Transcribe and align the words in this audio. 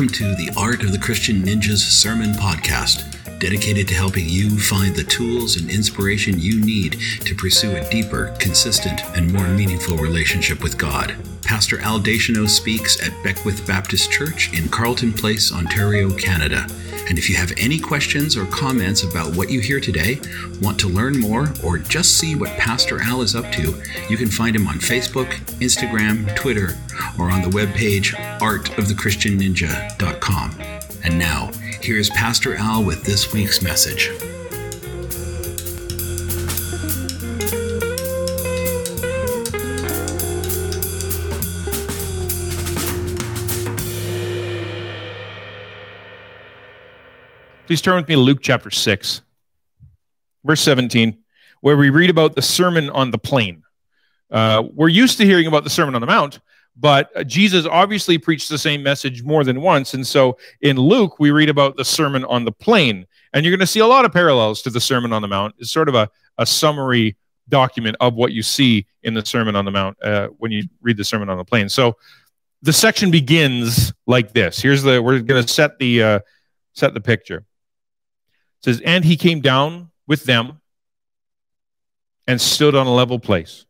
Welcome 0.00 0.14
to 0.14 0.34
the 0.34 0.50
Art 0.56 0.82
of 0.82 0.92
the 0.92 0.98
Christian 0.98 1.42
Ninja's 1.42 1.86
Sermon 1.86 2.32
Podcast, 2.32 3.04
dedicated 3.38 3.86
to 3.88 3.94
helping 3.94 4.26
you 4.26 4.58
find 4.58 4.96
the 4.96 5.04
tools 5.04 5.58
and 5.58 5.68
inspiration 5.68 6.40
you 6.40 6.58
need 6.58 6.92
to 7.20 7.34
pursue 7.34 7.76
a 7.76 7.86
deeper, 7.90 8.34
consistent, 8.38 9.02
and 9.14 9.30
more 9.30 9.46
meaningful 9.48 9.98
relationship 9.98 10.62
with 10.62 10.78
God. 10.78 11.14
Pastor 11.42 11.80
Al 11.80 11.98
Deschanel 11.98 12.48
speaks 12.48 13.06
at 13.06 13.12
Beckwith 13.22 13.66
Baptist 13.66 14.10
Church 14.10 14.50
in 14.58 14.70
Carleton 14.70 15.12
Place, 15.12 15.52
Ontario, 15.52 16.10
Canada. 16.16 16.66
And 17.10 17.18
if 17.18 17.28
you 17.28 17.36
have 17.36 17.52
any 17.58 17.78
questions 17.78 18.38
or 18.38 18.46
comments 18.46 19.02
about 19.02 19.36
what 19.36 19.50
you 19.50 19.60
hear 19.60 19.80
today, 19.80 20.18
want 20.62 20.80
to 20.80 20.88
learn 20.88 21.20
more, 21.20 21.52
or 21.62 21.76
just 21.76 22.16
see 22.16 22.34
what 22.34 22.56
Pastor 22.56 23.02
Al 23.02 23.20
is 23.20 23.36
up 23.36 23.52
to, 23.52 23.74
you 24.08 24.16
can 24.16 24.28
find 24.30 24.56
him 24.56 24.66
on 24.66 24.76
Facebook, 24.76 25.28
Instagram, 25.60 26.34
Twitter, 26.36 26.78
or 27.18 27.30
on 27.30 27.42
the 27.42 27.50
webpage 27.50 28.14
artofthechristianninja.com. 28.40 30.54
And 31.04 31.18
now, 31.18 31.50
here's 31.80 32.10
Pastor 32.10 32.54
Al 32.56 32.84
with 32.84 33.04
this 33.04 33.32
week's 33.32 33.62
message. 33.62 34.10
Please 47.66 47.80
turn 47.80 47.94
with 47.94 48.08
me 48.08 48.16
to 48.16 48.20
Luke 48.20 48.40
chapter 48.42 48.68
6, 48.68 49.22
verse 50.44 50.60
17, 50.60 51.16
where 51.60 51.76
we 51.76 51.90
read 51.90 52.10
about 52.10 52.34
the 52.34 52.42
Sermon 52.42 52.90
on 52.90 53.12
the 53.12 53.18
Plain. 53.18 53.62
Uh, 54.28 54.64
we're 54.74 54.88
used 54.88 55.18
to 55.18 55.24
hearing 55.24 55.46
about 55.46 55.62
the 55.62 55.70
Sermon 55.70 55.94
on 55.94 56.00
the 56.00 56.08
Mount, 56.08 56.40
but 56.76 57.26
Jesus 57.26 57.66
obviously 57.66 58.16
preached 58.18 58.48
the 58.48 58.58
same 58.58 58.82
message 58.82 59.22
more 59.22 59.44
than 59.44 59.60
once. 59.60 59.94
And 59.94 60.06
so 60.06 60.38
in 60.62 60.76
Luke, 60.76 61.18
we 61.18 61.30
read 61.30 61.48
about 61.48 61.76
the 61.76 61.84
Sermon 61.84 62.24
on 62.24 62.44
the 62.44 62.52
Plain. 62.52 63.06
And 63.32 63.44
you're 63.44 63.52
going 63.52 63.60
to 63.60 63.66
see 63.66 63.80
a 63.80 63.86
lot 63.86 64.04
of 64.04 64.12
parallels 64.12 64.62
to 64.62 64.70
the 64.70 64.80
Sermon 64.80 65.12
on 65.12 65.22
the 65.22 65.28
Mount. 65.28 65.54
It's 65.58 65.70
sort 65.70 65.88
of 65.88 65.94
a, 65.94 66.08
a 66.38 66.46
summary 66.46 67.16
document 67.48 67.96
of 68.00 68.14
what 68.14 68.32
you 68.32 68.42
see 68.42 68.86
in 69.02 69.14
the 69.14 69.24
Sermon 69.24 69.56
on 69.56 69.64
the 69.64 69.70
Mount 69.70 69.96
uh, 70.02 70.28
when 70.38 70.52
you 70.52 70.62
read 70.80 70.96
the 70.96 71.04
Sermon 71.04 71.28
on 71.28 71.36
the 71.36 71.44
Plain. 71.44 71.68
So 71.68 71.96
the 72.62 72.72
section 72.72 73.10
begins 73.10 73.92
like 74.06 74.32
this. 74.32 74.60
Here's 74.60 74.82
the 74.82 75.02
we're 75.02 75.20
going 75.20 75.42
to 75.42 75.52
set 75.52 75.78
the 75.78 76.02
uh, 76.02 76.20
set 76.74 76.94
the 76.94 77.00
picture. 77.00 77.38
It 77.38 78.64
says, 78.64 78.80
And 78.84 79.04
he 79.04 79.16
came 79.16 79.40
down 79.40 79.90
with 80.06 80.24
them 80.24 80.60
and 82.26 82.40
stood 82.40 82.74
on 82.74 82.86
a 82.86 82.92
level 82.92 83.18
place 83.18 83.66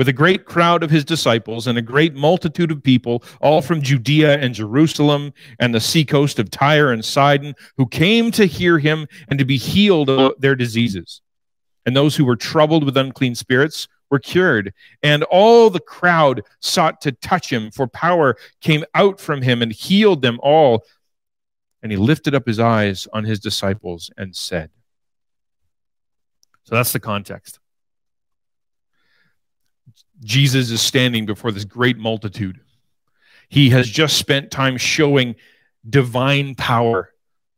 with 0.00 0.08
a 0.08 0.14
great 0.14 0.46
crowd 0.46 0.82
of 0.82 0.88
his 0.88 1.04
disciples 1.04 1.66
and 1.66 1.76
a 1.76 1.82
great 1.82 2.14
multitude 2.14 2.70
of 2.70 2.82
people, 2.82 3.22
all 3.42 3.60
from 3.60 3.82
Judea 3.82 4.38
and 4.38 4.54
Jerusalem 4.54 5.34
and 5.58 5.74
the 5.74 5.78
seacoast 5.78 6.38
of 6.38 6.50
Tyre 6.50 6.90
and 6.90 7.04
Sidon, 7.04 7.54
who 7.76 7.86
came 7.86 8.30
to 8.30 8.46
hear 8.46 8.78
him 8.78 9.06
and 9.28 9.38
to 9.38 9.44
be 9.44 9.58
healed 9.58 10.08
of 10.08 10.40
their 10.40 10.56
diseases. 10.56 11.20
And 11.84 11.94
those 11.94 12.16
who 12.16 12.24
were 12.24 12.34
troubled 12.34 12.82
with 12.82 12.96
unclean 12.96 13.34
spirits 13.34 13.88
were 14.10 14.18
cured. 14.18 14.72
And 15.02 15.22
all 15.24 15.68
the 15.68 15.80
crowd 15.80 16.44
sought 16.60 17.02
to 17.02 17.12
touch 17.12 17.52
him, 17.52 17.70
for 17.70 17.86
power 17.86 18.38
came 18.62 18.86
out 18.94 19.20
from 19.20 19.42
him 19.42 19.60
and 19.60 19.70
healed 19.70 20.22
them 20.22 20.40
all. 20.42 20.82
And 21.82 21.92
he 21.92 21.98
lifted 21.98 22.34
up 22.34 22.46
his 22.46 22.58
eyes 22.58 23.06
on 23.12 23.24
his 23.24 23.38
disciples 23.38 24.10
and 24.16 24.34
said, 24.34 24.70
So 26.64 26.74
that's 26.74 26.94
the 26.94 27.00
context. 27.00 27.59
Jesus 30.22 30.70
is 30.70 30.82
standing 30.82 31.26
before 31.26 31.52
this 31.52 31.64
great 31.64 31.98
multitude. 31.98 32.60
He 33.48 33.70
has 33.70 33.88
just 33.88 34.16
spent 34.16 34.50
time 34.50 34.76
showing 34.76 35.34
divine 35.88 36.54
power, 36.54 37.12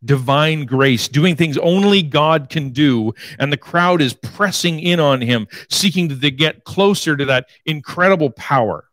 divine 0.05 0.65
grace, 0.65 1.09
doing 1.09 1.37
things 1.37 1.59
only 1.59 2.03
God 2.03 2.49
can 2.49 2.71
do. 2.71 3.15
And 3.39 3.53
the 3.53 3.57
crowd 3.57 4.01
is 4.01 4.15
pressing 4.15 4.81
in 4.81 5.01
on 5.01 5.21
him, 5.21 5.49
seeking 5.69 6.09
to 6.09 6.31
get 6.31 6.65
closer 6.65 7.17
to 7.17 7.25
that 7.27 7.49
incredible 7.67 8.31
power. 8.31 8.89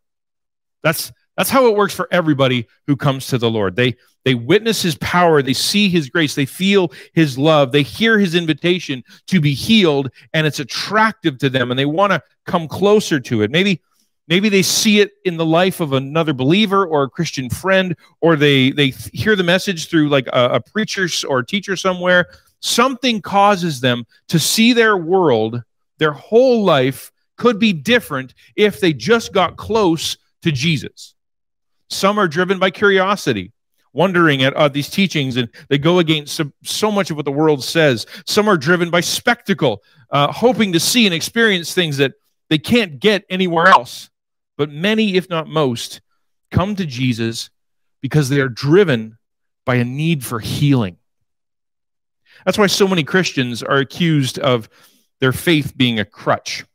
That's, 0.84 1.12
that's 1.38 1.50
how 1.50 1.68
it 1.68 1.76
works 1.76 1.94
for 1.94 2.08
everybody 2.12 2.68
who 2.88 2.98
comes 2.98 3.28
to 3.28 3.38
the 3.38 3.50
Lord. 3.50 3.76
They, 3.76 3.96
they 4.26 4.36
witness 4.36 4.82
his 4.82 4.98
power, 4.98 5.42
they 5.42 5.54
see 5.54 5.90
his 5.90 6.10
grace, 6.10 6.36
they 6.36 6.46
feel 6.46 6.92
his 7.14 7.38
love, 7.38 7.72
they 7.72 7.84
hear 7.84 8.20
his 8.20 8.36
invitation 8.36 9.04
to 9.28 9.40
be 9.40 9.54
healed, 9.54 10.12
and 10.34 10.46
it's 10.46 10.60
attractive 10.60 11.38
to 11.40 11.50
them, 11.50 11.72
and 11.72 11.80
they 11.80 11.86
want 11.86 12.12
to 12.12 12.22
come 12.46 12.68
closer 12.68 13.20
to 13.20 13.42
it. 13.42 13.52
Maybe 13.52 13.82
maybe 14.28 14.50
they 14.50 14.62
see 14.62 15.00
it 15.00 15.14
in 15.26 15.38
the 15.38 15.46
life 15.46 15.80
of 15.80 15.94
another 15.94 16.34
believer 16.34 16.86
or 16.86 17.04
a 17.04 17.10
christian 17.10 17.50
friend 17.50 17.96
or 18.22 18.36
they 18.36 18.70
they 18.72 18.90
hear 19.12 19.36
the 19.36 19.44
message 19.44 19.90
through 19.90 20.08
like 20.08 20.28
a, 20.28 20.50
a, 20.52 20.60
preacher 20.60 21.08
or 21.28 21.40
a 21.40 21.46
teacher 21.46 21.76
somewhere. 21.76 22.28
Something 22.62 23.22
causes 23.22 23.82
them 23.82 24.06
to 24.28 24.38
see 24.38 24.74
their 24.74 24.98
world 24.98 25.64
their 25.98 26.14
whole 26.14 26.64
life 26.64 27.12
could 27.38 27.60
be 27.60 27.74
different 27.74 28.34
if 28.56 28.80
they 28.80 28.94
just 28.94 29.34
got 29.34 29.58
close 29.58 30.18
to 30.42 30.52
jesus. 30.52 31.16
Some 31.90 32.20
are 32.20 32.28
driven 32.28 32.60
by 32.60 32.70
curiosity 32.70 33.52
wondering 33.94 34.44
at 34.44 34.54
uh, 34.54 34.68
these 34.68 34.90
teachings 34.90 35.38
and 35.38 35.50
they 35.70 35.78
go 35.78 36.00
against 36.00 36.36
so, 36.36 36.52
so, 36.64 36.92
much 36.92 37.10
of 37.10 37.16
what 37.16 37.26
the 37.26 37.32
world 37.32 37.64
says. 37.64 38.06
Some 38.26 38.48
are 38.48 38.58
driven 38.58 38.90
by 38.90 39.02
spectacle, 39.02 39.84
uh, 40.12 40.32
hoping 40.32 40.74
to 40.74 40.80
see 40.80 41.06
and 41.06 41.14
experience 41.14 41.74
things 41.74 41.98
that 41.98 42.14
they 42.50 42.58
can't 42.58 43.00
get 43.00 43.26
anywhere 43.30 43.68
else. 43.68 44.10
But 44.58 44.70
many, 44.70 45.16
if 45.16 45.30
not 45.30 45.48
most, 45.48 46.02
come 46.52 46.76
to 46.76 46.86
Jesus 46.86 47.50
because 48.02 48.30
they 48.30 48.40
are 48.40 48.50
driven 48.50 49.18
by 49.66 49.76
a 49.76 49.86
need 49.86 50.26
for 50.26 50.40
healing. 50.40 50.98
That's 52.46 52.58
why 52.58 52.68
so 52.68 52.88
many 52.88 53.04
Christians 53.04 53.62
are 53.62 53.78
accused 53.78 54.40
of 54.40 54.70
their 55.20 55.34
faith 55.34 55.76
being 55.76 56.00
a 56.00 56.06
crutch 56.06 56.66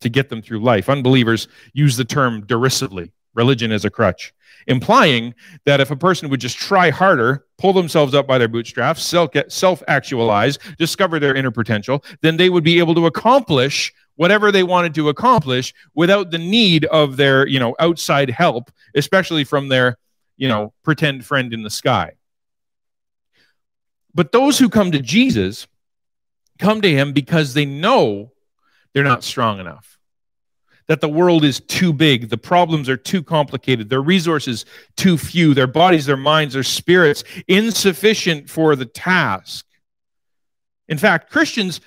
to 0.00 0.08
get 0.08 0.28
them 0.28 0.40
through 0.40 0.60
life. 0.60 0.88
Unbelievers 0.88 1.48
use 1.72 1.96
the 1.96 2.04
term 2.04 2.46
derisively 2.46 3.12
religion 3.34 3.72
as 3.72 3.84
a 3.84 3.90
crutch 3.90 4.32
implying 4.66 5.34
that 5.64 5.80
if 5.80 5.90
a 5.90 5.96
person 5.96 6.28
would 6.30 6.40
just 6.40 6.56
try 6.56 6.90
harder, 6.90 7.44
pull 7.58 7.72
themselves 7.72 8.14
up 8.14 8.26
by 8.26 8.38
their 8.38 8.48
bootstraps, 8.48 9.02
self 9.02 9.82
actualize, 9.88 10.58
discover 10.78 11.18
their 11.18 11.34
inner 11.34 11.50
potential, 11.50 12.04
then 12.20 12.36
they 12.36 12.50
would 12.50 12.64
be 12.64 12.78
able 12.78 12.94
to 12.94 13.06
accomplish 13.06 13.92
whatever 14.16 14.52
they 14.52 14.62
wanted 14.62 14.94
to 14.94 15.08
accomplish 15.08 15.72
without 15.94 16.30
the 16.30 16.38
need 16.38 16.84
of 16.86 17.16
their, 17.16 17.46
you 17.46 17.58
know, 17.58 17.74
outside 17.78 18.30
help, 18.30 18.70
especially 18.94 19.44
from 19.44 19.68
their, 19.68 19.96
you 20.36 20.48
know, 20.48 20.72
pretend 20.82 21.24
friend 21.24 21.52
in 21.52 21.62
the 21.62 21.70
sky. 21.70 22.12
But 24.14 24.32
those 24.32 24.58
who 24.58 24.68
come 24.68 24.92
to 24.92 25.00
Jesus 25.00 25.66
come 26.58 26.80
to 26.82 26.90
him 26.90 27.12
because 27.12 27.54
they 27.54 27.64
know 27.64 28.32
they're 28.92 29.04
not 29.04 29.24
strong 29.24 29.60
enough 29.60 29.99
that 30.90 31.00
the 31.00 31.08
world 31.08 31.44
is 31.44 31.60
too 31.60 31.92
big, 31.92 32.30
the 32.30 32.36
problems 32.36 32.88
are 32.88 32.96
too 32.96 33.22
complicated, 33.22 33.88
their 33.88 34.02
resources 34.02 34.64
too 34.96 35.16
few, 35.16 35.54
their 35.54 35.68
bodies, 35.68 36.04
their 36.04 36.16
minds, 36.16 36.54
their 36.54 36.64
spirits 36.64 37.22
insufficient 37.46 38.50
for 38.50 38.74
the 38.74 38.86
task. 38.86 39.64
In 40.88 40.98
fact, 40.98 41.30
Christians, 41.30 41.80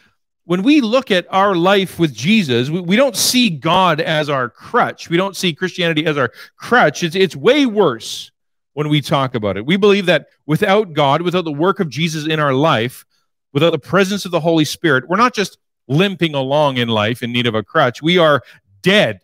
when 0.46 0.64
we 0.64 0.80
look 0.80 1.12
at 1.12 1.28
our 1.30 1.53
life 1.53 2.00
with 2.00 2.14
Jesus, 2.14 2.69
we, 2.69 2.80
we 2.80 2.96
don't 2.96 3.18
see 3.18 3.50
God 3.50 4.00
as 4.00 4.29
our 4.29 4.47
crutch. 4.47 5.09
We 5.09 5.17
don't 5.17 5.35
see 5.35 5.53
Christianity 5.53 6.05
as 6.05 6.17
our 6.17 6.32
crutch. 6.55 7.03
It's, 7.03 7.17
it's 7.17 7.35
way 7.35 7.66
worse 7.66 8.32
when 8.72 8.88
we 8.88 9.02
talk 9.02 9.35
about 9.35 9.58
it. 9.58 9.66
We 9.66 9.76
believe 9.76 10.05
that 10.05 10.28
without 10.46 10.94
God, 10.94 11.23
without 11.23 11.44
the 11.44 11.52
work 11.52 11.82
of 11.82 11.90
Jesus 11.90 12.26
in 12.26 12.40
our 12.40 12.53
life, 12.53 13.03
without 13.52 13.72
the 13.72 13.79
presence 13.79 14.23
of 14.23 14.32
the 14.32 14.40
Holy 14.40 14.64
Spirit, 14.64 15.09
we're 15.09 15.17
not 15.17 15.34
just 15.34 15.58
limping 15.88 16.34
along 16.34 16.78
in 16.78 16.88
life 16.88 17.22
in 17.22 17.32
need 17.32 17.47
of 17.47 17.55
a 17.55 17.64
crutch. 17.64 18.02
We 18.02 18.17
are 18.17 18.41
dead 18.84 19.22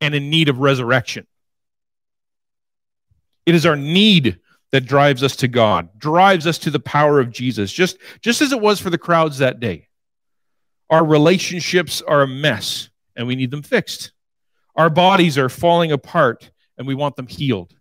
and 0.00 0.14
in 0.14 0.30
need 0.30 0.48
of 0.48 0.58
resurrection. 0.60 1.26
It 3.44 3.54
is 3.54 3.66
our 3.66 3.76
need 3.76 4.38
that 4.70 4.82
drives 4.82 5.22
us 5.22 5.36
to 5.36 5.48
God, 5.48 5.88
drives 5.98 6.46
us 6.46 6.58
to 6.58 6.70
the 6.70 6.80
power 6.80 7.18
of 7.18 7.30
Jesus, 7.30 7.72
just, 7.72 7.96
just 8.20 8.42
as 8.42 8.52
it 8.52 8.60
was 8.60 8.78
for 8.80 8.90
the 8.90 8.98
crowds 8.98 9.38
that 9.38 9.58
day. 9.58 9.88
Our 10.90 11.04
relationships 11.04 12.02
are 12.02 12.22
a 12.22 12.28
mess 12.28 12.90
and 13.16 13.26
we 13.26 13.36
need 13.36 13.50
them 13.50 13.62
fixed. 13.62 14.12
Our 14.76 14.90
bodies 14.90 15.36
are 15.38 15.48
falling 15.48 15.92
apart 15.92 16.50
and 16.76 16.86
we 16.86 16.94
want 16.94 17.16
them 17.16 17.26
healed. 17.26 17.74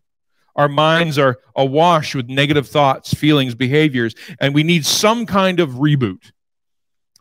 Our 0.55 0.67
minds 0.67 1.19
are 1.19 1.37
awash 1.55 2.15
with 2.15 2.29
negative 2.29 2.67
thoughts, 2.67 3.13
feelings, 3.13 3.53
behaviors, 3.53 4.15
and 4.39 4.55
we 4.55 4.63
need 4.63 4.85
some 4.85 5.27
kind 5.27 5.59
of 5.59 5.71
reboot. 5.71 6.31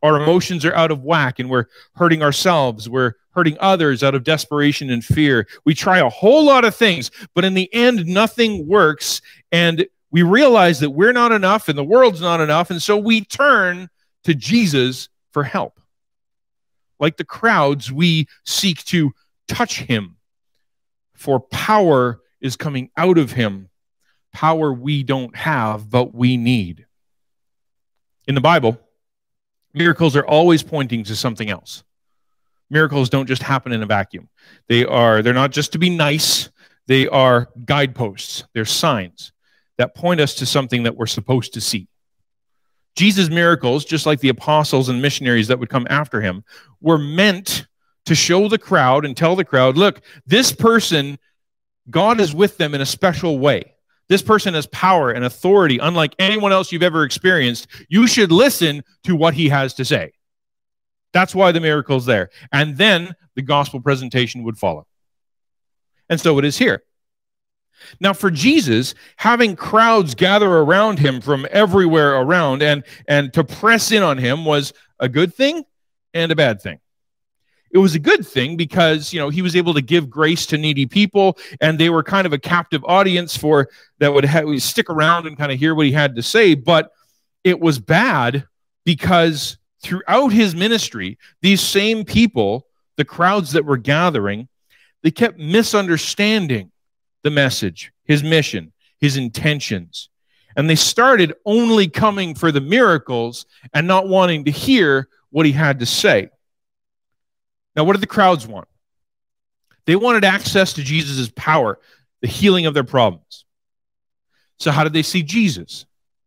Our 0.03 0.23
emotions 0.23 0.65
are 0.65 0.75
out 0.75 0.91
of 0.91 1.03
whack 1.03 1.39
and 1.39 1.49
we're 1.49 1.67
hurting 1.95 2.23
ourselves. 2.23 2.89
We're 2.89 3.15
hurting 3.31 3.57
others 3.61 4.03
out 4.03 4.15
of 4.15 4.25
desperation 4.25 4.91
and 4.91 5.05
fear. 5.05 5.47
We 5.65 5.75
try 5.75 5.99
a 5.99 6.09
whole 6.09 6.45
lot 6.45 6.65
of 6.65 6.75
things, 6.75 7.11
but 7.35 7.45
in 7.45 7.55
the 7.55 7.73
end, 7.75 8.07
nothing 8.07 8.67
works. 8.67 9.21
And 9.53 9.87
we 10.11 10.23
realize 10.23 10.81
that 10.81 10.91
we're 10.91 11.13
not 11.13 11.33
enough 11.33 11.69
and 11.69 11.77
the 11.77 11.85
world's 11.85 12.21
not 12.21 12.41
enough. 12.41 12.71
And 12.71 12.81
so 12.83 12.97
we 12.97 13.25
turn 13.25 13.89
to 14.25 14.35
Jesus 14.35 15.09
for 15.33 15.43
help. 15.45 15.81
Like 16.99 17.17
the 17.19 17.25
crowds, 17.25 17.93
we 17.93 18.27
seek 18.45 18.85
to 18.87 19.13
touch 19.49 19.81
him, 19.81 20.17
for 21.15 21.41
power 21.41 22.21
is 22.41 22.57
coming 22.57 22.91
out 22.97 23.19
of 23.19 23.33
him. 23.33 23.69
power 24.37 24.71
we 24.71 25.03
don't 25.03 25.35
have, 25.35 25.89
but 25.89 26.15
we 26.15 26.37
need. 26.37 26.85
In 28.29 28.35
the 28.35 28.41
Bible, 28.43 28.79
miracles 29.77 30.17
are 30.17 30.27
always 30.27 30.63
pointing 30.63 31.05
to 31.05 31.15
something 31.15 31.51
else. 31.51 31.85
Miracles 32.71 33.11
don't 33.11 33.27
just 33.27 33.43
happen 33.43 33.73
in 33.73 33.83
a 33.83 33.87
vacuum. 33.87 34.29
They 34.69 34.85
are 34.85 35.23
they're 35.23 35.35
not 35.35 35.53
just 35.53 35.73
to 35.73 35.79
be 35.79 35.91
nice, 35.91 36.51
they 36.87 37.07
are 37.07 37.49
guideposts. 37.65 38.45
They're 38.55 38.65
signs 38.65 39.33
that 39.79 39.95
point 39.95 40.21
us 40.21 40.35
to 40.37 40.47
something 40.47 40.85
that 40.85 40.97
we're 40.97 41.07
supposed 41.07 41.55
to 41.55 41.61
see. 41.61 41.87
Jesus' 42.97 43.29
miracles, 43.29 43.85
just 43.85 44.07
like 44.07 44.21
the 44.21 44.31
apostles 44.31 44.89
and 44.89 45.03
missionaries 45.03 45.49
that 45.49 45.59
would 45.59 45.69
come 45.69 45.87
after 45.91 46.21
him, 46.23 46.45
were 46.81 46.99
meant 46.99 47.67
to 48.07 48.15
show 48.15 48.49
the 48.49 48.59
crowd 48.59 49.05
and 49.05 49.17
tell 49.17 49.37
the 49.37 49.45
crowd, 49.45 49.77
look, 49.77 50.01
this 50.27 50.53
person, 50.53 51.19
God 51.91 52.21
is 52.21 52.35
with 52.35 52.57
them 52.57 52.75
in 52.75 52.81
a 52.81 52.87
special 52.87 53.39
way. 53.39 53.75
This 54.09 54.23
person 54.23 54.55
has 54.55 54.67
power 54.69 55.11
and 55.11 55.25
authority, 55.25 55.79
unlike 55.79 56.15
anyone 56.19 56.53
else 56.53 56.71
you've 56.71 56.83
ever 56.83 57.03
experienced. 57.03 57.67
You 57.89 58.07
should 58.07 58.31
listen 58.31 58.85
to 59.05 59.17
what 59.17 59.35
he 59.35 59.49
has 59.49 59.75
to 59.75 59.85
say. 59.85 60.13
That's 61.13 61.35
why 61.35 61.53
the 61.53 61.61
miracle's 61.61 62.07
there. 62.07 62.31
And 62.53 62.77
then 62.77 63.15
the 63.35 63.43
gospel 63.43 63.81
presentation 63.81 64.45
would 64.45 64.59
follow. 64.59 64.87
And 66.09 66.21
so 66.21 66.39
it 66.39 66.45
is 66.45 66.59
here. 66.59 66.83
Now, 68.01 68.13
for 68.13 68.31
Jesus, 68.31 68.95
having 69.17 69.57
crowds 69.57 70.15
gather 70.15 70.51
around 70.51 70.99
him 70.99 71.21
from 71.21 71.47
everywhere 71.51 72.17
around 72.17 72.63
and, 72.63 72.85
and 73.07 73.33
to 73.35 73.45
press 73.45 73.93
in 73.93 74.03
on 74.03 74.19
him 74.19 74.45
was 74.45 74.73
a 74.99 75.09
good 75.09 75.35
thing 75.35 75.65
and 76.15 76.33
a 76.33 76.37
bad 76.37 76.61
thing. 76.61 76.79
It 77.77 77.81
was 77.81 77.95
a 77.95 77.99
good 77.99 78.27
thing 78.27 78.57
because 78.57 79.13
you 79.13 79.21
know 79.21 79.29
he 79.29 79.43
was 79.43 79.55
able 79.55 79.75
to 79.75 79.83
give 79.83 80.09
grace 80.09 80.47
to 80.47 80.57
needy 80.57 80.87
people, 80.87 81.37
and 81.61 81.79
they 81.79 81.91
were 81.91 82.03
kind 82.03 82.27
of 82.27 82.33
a 82.33 82.39
captive 82.39 82.83
audience 82.87 83.37
for 83.37 83.69
that 83.99 84.15
would 84.15 84.25
ha- 84.25 84.57
stick 84.57 84.89
around 84.89 85.27
and 85.27 85.37
kind 85.37 85.53
of 85.53 85.59
hear 85.59 85.75
what 85.75 85.85
he 85.85 85.93
had 85.93 86.17
to 86.17 86.23
say. 86.23 86.55
But 86.55 86.91
it 87.45 87.61
was 87.61 87.79
bad 87.79 88.47
because 88.87 89.59
throughout 89.83 90.29
his 90.29 90.55
ministry, 90.55 91.19
these 91.43 91.61
same 91.61 92.07
people, 92.07 92.67
the 92.97 93.05
crowds 93.05 93.53
that 93.53 93.67
were 93.67 93.77
gathering, 93.77 94.49
they 95.03 95.11
kept 95.11 95.39
misunderstanding 95.39 96.73
the 97.25 97.31
message, 97.31 97.93
his 98.05 98.23
mission, 98.23 98.73
his 99.01 99.19
intentions. 99.19 100.09
And 100.57 100.71
they 100.71 100.77
started 100.77 101.35
only 101.45 101.89
coming 101.89 102.35
for 102.35 102.51
the 102.51 102.63
miracles 102.63 103.45
and 103.75 103.87
not 103.87 104.09
wanting 104.09 104.47
to 104.47 104.51
hear 104.51 105.09
what 105.29 105.45
he 105.45 105.53
had 105.53 105.81
to 105.81 105.85
say. 105.85 106.31
Now, 107.77 107.85
what 107.85 107.93
did 107.93 108.03
the 108.03 108.07
crowds 108.07 108.47
want? 108.47 108.67
They 109.85 109.95
wanted 109.95 110.25
access 110.25 110.73
to 110.73 110.83
Jesus' 110.83 111.31
power, 111.37 111.79
the 112.23 112.29
healing 112.29 112.67
of 112.67 112.75
their 112.75 112.85
problems. 112.85 113.45
So, 114.59 114.71
how 114.71 114.83
did 114.83 114.95
they 114.95 115.03
see 115.03 115.23
Jesus? 115.23 115.85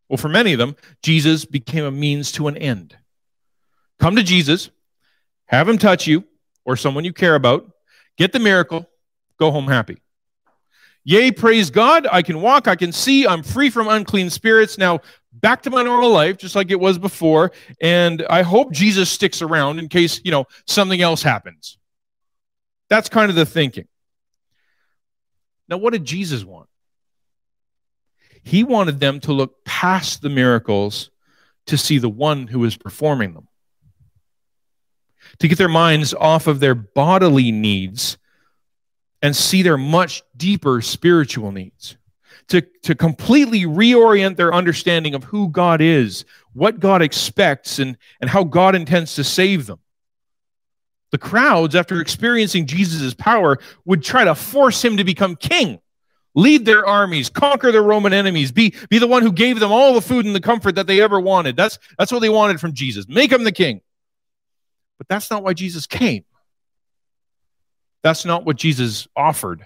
Well, 0.08 0.18
for 0.18 0.30
many 0.30 0.54
of 0.54 0.60
them, 0.60 0.76
Jesus 1.04 1.46
became 1.46 1.84
a 1.84 1.92
means 1.92 2.32
to 2.34 2.48
an 2.48 2.58
end. 2.58 2.96
Come 4.00 4.16
to 4.16 4.24
Jesus, 4.24 4.70
have 5.46 5.68
him 5.68 5.78
touch 5.78 6.08
you 6.08 6.24
or 6.64 6.78
someone 6.78 7.04
you 7.04 7.14
care 7.14 7.36
about, 7.36 7.70
get 8.18 8.32
the 8.32 8.40
miracle, 8.40 8.88
go 9.38 9.52
home 9.52 9.68
happy. 9.68 9.98
Yea, 11.04 11.32
praise 11.32 11.70
God, 11.70 12.08
I 12.12 12.22
can 12.22 12.42
walk, 12.42 12.68
I 12.68 12.76
can 12.76 12.92
see, 12.92 13.26
I'm 13.26 13.44
free 13.44 13.70
from 13.70 13.88
unclean 13.88 14.30
spirits. 14.30 14.78
Now, 14.78 15.00
back 15.42 15.64
to 15.64 15.70
my 15.70 15.84
normal 15.84 16.12
life, 16.12 16.38
just 16.38 16.56
like 16.56 16.72
it 16.72 16.80
was 16.80 16.98
before. 16.98 17.52
And 17.82 18.26
I 18.30 18.42
hope 18.42 18.72
Jesus 18.72 19.10
sticks 19.10 19.42
around 19.42 19.80
in 19.80 19.90
case, 19.90 20.22
you 20.24 20.32
know, 20.32 20.46
something 20.68 21.02
else 21.02 21.22
happens. 21.22 21.78
That's 22.90 23.10
kind 23.10 23.30
of 23.30 23.36
the 23.36 23.46
thinking. 23.46 23.88
Now, 25.68 25.78
what 25.78 25.94
did 25.94 26.04
Jesus 26.04 26.44
want? 26.44 26.68
He 28.44 28.64
wanted 28.64 29.00
them 29.00 29.20
to 29.22 29.34
look 29.34 29.64
past 29.64 30.22
the 30.22 30.30
miracles 30.30 31.12
to 31.68 31.78
see 31.78 32.00
the 32.00 32.10
one 32.10 32.48
who 32.48 32.64
is 32.66 32.76
performing 32.76 33.34
them, 33.34 33.48
to 35.38 35.48
get 35.48 35.60
their 35.60 35.68
minds 35.68 36.16
off 36.16 36.48
of 36.48 36.60
their 36.60 36.74
bodily 36.74 37.52
needs 37.52 38.18
and 39.22 39.36
see 39.36 39.62
their 39.62 39.78
much 39.78 40.24
deeper 40.36 40.82
spiritual 40.82 41.52
needs, 41.52 41.98
to, 42.50 42.62
to 42.84 42.96
completely 42.96 43.62
reorient 43.62 44.36
their 44.36 44.54
understanding 44.54 45.16
of 45.16 45.24
who 45.24 45.50
God 45.50 45.82
is, 45.82 46.26
what 46.54 46.80
God 46.80 47.02
expects, 47.02 47.80
and, 47.80 47.98
and 48.20 48.30
how 48.30 48.44
God 48.44 48.76
intends 48.76 49.16
to 49.16 49.24
save 49.24 49.66
them. 49.66 49.80
The 51.12 51.18
crowds, 51.18 51.76
after 51.76 52.02
experiencing 52.02 52.66
Jesus' 52.66 53.14
power, 53.14 53.58
would 53.86 54.04
try 54.04 54.24
to 54.26 54.36
force 54.36 54.84
him 54.84 54.98
to 54.98 55.04
become 55.04 55.36
king, 55.36 55.80
lead 56.36 56.66
their 56.66 56.86
armies, 56.86 57.30
conquer 57.30 57.72
their 57.72 57.84
Roman 57.84 58.14
enemies, 58.14 58.52
be, 58.52 58.76
be 58.90 59.00
the 59.00 59.08
one 59.08 59.24
who 59.24 59.32
gave 59.32 59.60
them 59.60 59.72
all 59.72 59.94
the 59.94 60.02
food 60.02 60.26
and 60.26 60.36
the 60.36 60.42
comfort 60.42 60.76
that 60.76 60.88
they 60.88 61.02
ever 61.02 61.20
wanted. 61.20 61.56
That's, 61.56 61.80
that's 61.98 62.12
what 62.12 62.20
they 62.20 62.30
wanted 62.30 62.60
from 62.60 62.74
Jesus. 62.74 63.08
Make 63.08 63.32
him 63.32 63.44
the 63.44 63.52
king. 63.52 63.82
But 64.98 65.08
that's 65.08 65.32
not 65.32 65.44
why 65.44 65.54
Jesus 65.54 65.88
came. 65.88 66.26
That's 68.04 68.26
not 68.26 68.46
what 68.46 68.56
Jesus 68.56 69.08
offered. 69.16 69.66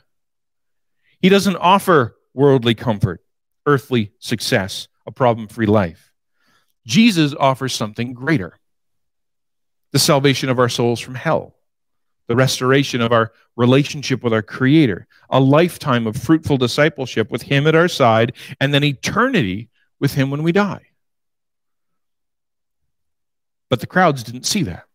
He 1.22 1.30
doesn't 1.30 1.56
offer 1.56 2.16
worldly 2.34 2.76
comfort, 2.76 3.24
earthly 3.66 4.12
success, 4.20 4.88
a 5.06 5.12
problem 5.12 5.48
free 5.48 5.66
life. 5.66 6.12
Jesus 6.86 7.34
offers 7.40 7.74
something 7.74 8.14
greater 8.14 8.60
the 9.92 10.00
salvation 10.00 10.50
of 10.50 10.60
our 10.60 10.70
souls 10.70 11.00
from 11.00 11.14
hell, 11.14 11.56
the 12.28 12.36
restoration 12.36 13.00
of 13.00 13.12
our 13.12 13.32
relationship 13.56 14.24
with 14.24 14.34
our 14.34 14.42
Creator, 14.42 15.08
a 15.30 15.40
lifetime 15.40 16.08
of 16.08 16.18
fruitful 16.18 16.58
discipleship 16.58 17.30
with 17.30 17.44
Him 17.44 17.68
at 17.68 17.76
our 17.76 17.88
side, 17.88 18.34
and 18.60 18.74
then 18.74 18.84
eternity 18.84 19.70
with 20.00 20.16
Him 20.16 20.32
when 20.32 20.42
we 20.42 20.52
die. 20.52 20.88
But 23.70 23.82
the 23.82 23.88
crowds 23.88 24.24
didn't 24.24 24.48
see 24.48 24.64
that. 24.64 24.86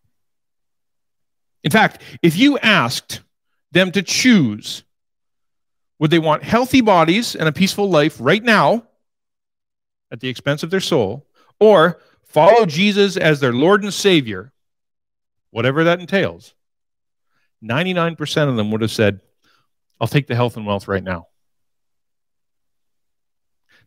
In 1.62 1.70
fact, 1.70 2.02
if 2.23 2.37
you 2.37 2.58
asked 2.58 3.20
them 3.73 3.92
to 3.92 4.02
choose 4.02 4.83
would 5.99 6.11
they 6.11 6.19
want 6.19 6.45
healthy 6.45 6.81
bodies 6.81 7.35
and 7.35 7.49
a 7.49 7.52
peaceful 7.52 7.90
life 7.90 8.17
right 8.21 8.43
now 8.43 8.85
at 10.11 10.21
the 10.21 10.28
expense 10.28 10.62
of 10.62 10.71
their 10.71 10.81
soul, 10.81 11.26
or 11.61 12.00
follow 12.25 12.67
Jesus 12.67 13.17
as 13.17 13.40
their 13.40 13.52
Lord 13.52 13.83
and 13.83 13.93
Savior, 13.93 14.52
whatever 15.50 15.85
that 15.85 16.00
entails? 16.00 16.55
99% 17.62 18.49
of 18.49 18.57
them 18.57 18.71
would 18.71 18.83
have 18.83 18.90
said, 18.90 19.21
I'll 20.00 20.09
take 20.09 20.28
the 20.28 20.37
health 20.37 20.57
and 20.57 20.64
wealth 20.64 20.87
right 20.87 21.02
now. 21.02 21.26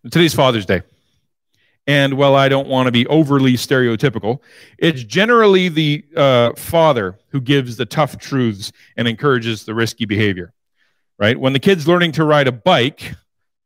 Today's 0.03 0.34
Father's 0.34 0.65
Day. 0.65 0.82
And 1.88 2.15
while 2.15 2.36
I 2.36 2.50
don't 2.50 2.68
want 2.68 2.88
to 2.88 2.91
be 2.91 3.08
overly 3.08 3.53
stereotypical, 3.53 4.39
it's 4.77 5.03
generally 5.03 5.70
the 5.70 6.06
uh, 6.15 6.53
father 6.53 7.18
who 7.30 7.41
gives 7.41 7.77
the 7.77 7.86
tough 7.86 8.18
truths 8.18 8.72
and 8.98 9.08
encourages 9.08 9.65
the 9.65 9.74
risky 9.74 10.06
behavior, 10.06 10.53
right? 11.22 11.40
When 11.40 11.54
the 11.54 11.60
kid's 11.60 11.88
learning 11.88 12.13
to 12.13 12.25
ride 12.25 12.48
a 12.48 12.51
bike, 12.51 13.13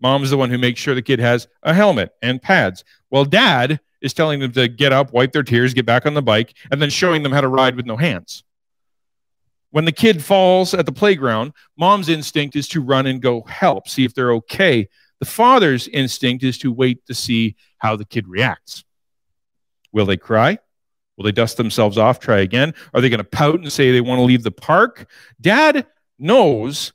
mom's 0.02 0.30
the 0.30 0.38
one 0.38 0.50
who 0.50 0.58
makes 0.58 0.82
sure 0.82 0.94
the 0.94 1.02
kid 1.02 1.20
has 1.20 1.48
a 1.64 1.74
helmet 1.74 2.12
and 2.22 2.42
pads. 2.42 2.84
Well, 3.10 3.24
dad 3.24 3.80
is 4.02 4.14
telling 4.14 4.42
them 4.42 4.52
to 4.52 4.68
get 4.68 4.92
up, 4.92 5.14
wipe 5.14 5.32
their 5.32 5.42
tears, 5.42 5.74
get 5.74 5.86
back 5.86 6.06
on 6.06 6.16
the 6.16 6.22
bike, 6.22 6.54
and 6.70 6.82
then 6.82 6.90
showing 6.90 7.24
them 7.24 7.32
how 7.32 7.40
to 7.40 7.48
ride 7.48 7.78
with 7.78 7.86
no 7.86 7.96
hands. 7.96 8.44
When 9.72 9.86
the 9.86 9.94
kid 9.94 10.22
falls 10.22 10.74
at 10.74 10.86
the 10.86 10.92
playground, 10.92 11.54
mom's 11.78 12.10
instinct 12.10 12.58
is 12.58 12.68
to 12.70 12.82
run 12.82 13.08
and 13.08 13.22
go 13.22 13.44
help, 13.44 13.88
see 13.88 14.04
if 14.04 14.14
they're 14.14 14.34
okay. 14.34 14.90
The 15.20 15.26
father's 15.26 15.88
instinct 15.88 16.44
is 16.44 16.58
to 16.58 16.74
wait 16.74 17.06
to 17.06 17.14
see 17.14 17.56
how 17.78 17.96
the 17.96 18.06
kid 18.06 18.28
reacts. 18.28 18.84
Will 19.94 20.06
they 20.06 20.18
cry? 20.18 20.60
Will 21.16 21.24
they 21.24 21.32
dust 21.32 21.56
themselves 21.56 21.98
off, 21.98 22.20
try 22.20 22.40
again? 22.40 22.74
Are 22.94 23.00
they 23.00 23.10
going 23.10 23.20
to 23.20 23.24
pout 23.24 23.62
and 23.62 23.72
say 23.72 23.94
they 23.94 24.02
want 24.02 24.20
to 24.20 24.24
leave 24.24 24.44
the 24.44 24.52
park? 24.52 25.10
Dad 25.40 25.88
knows, 26.20 26.92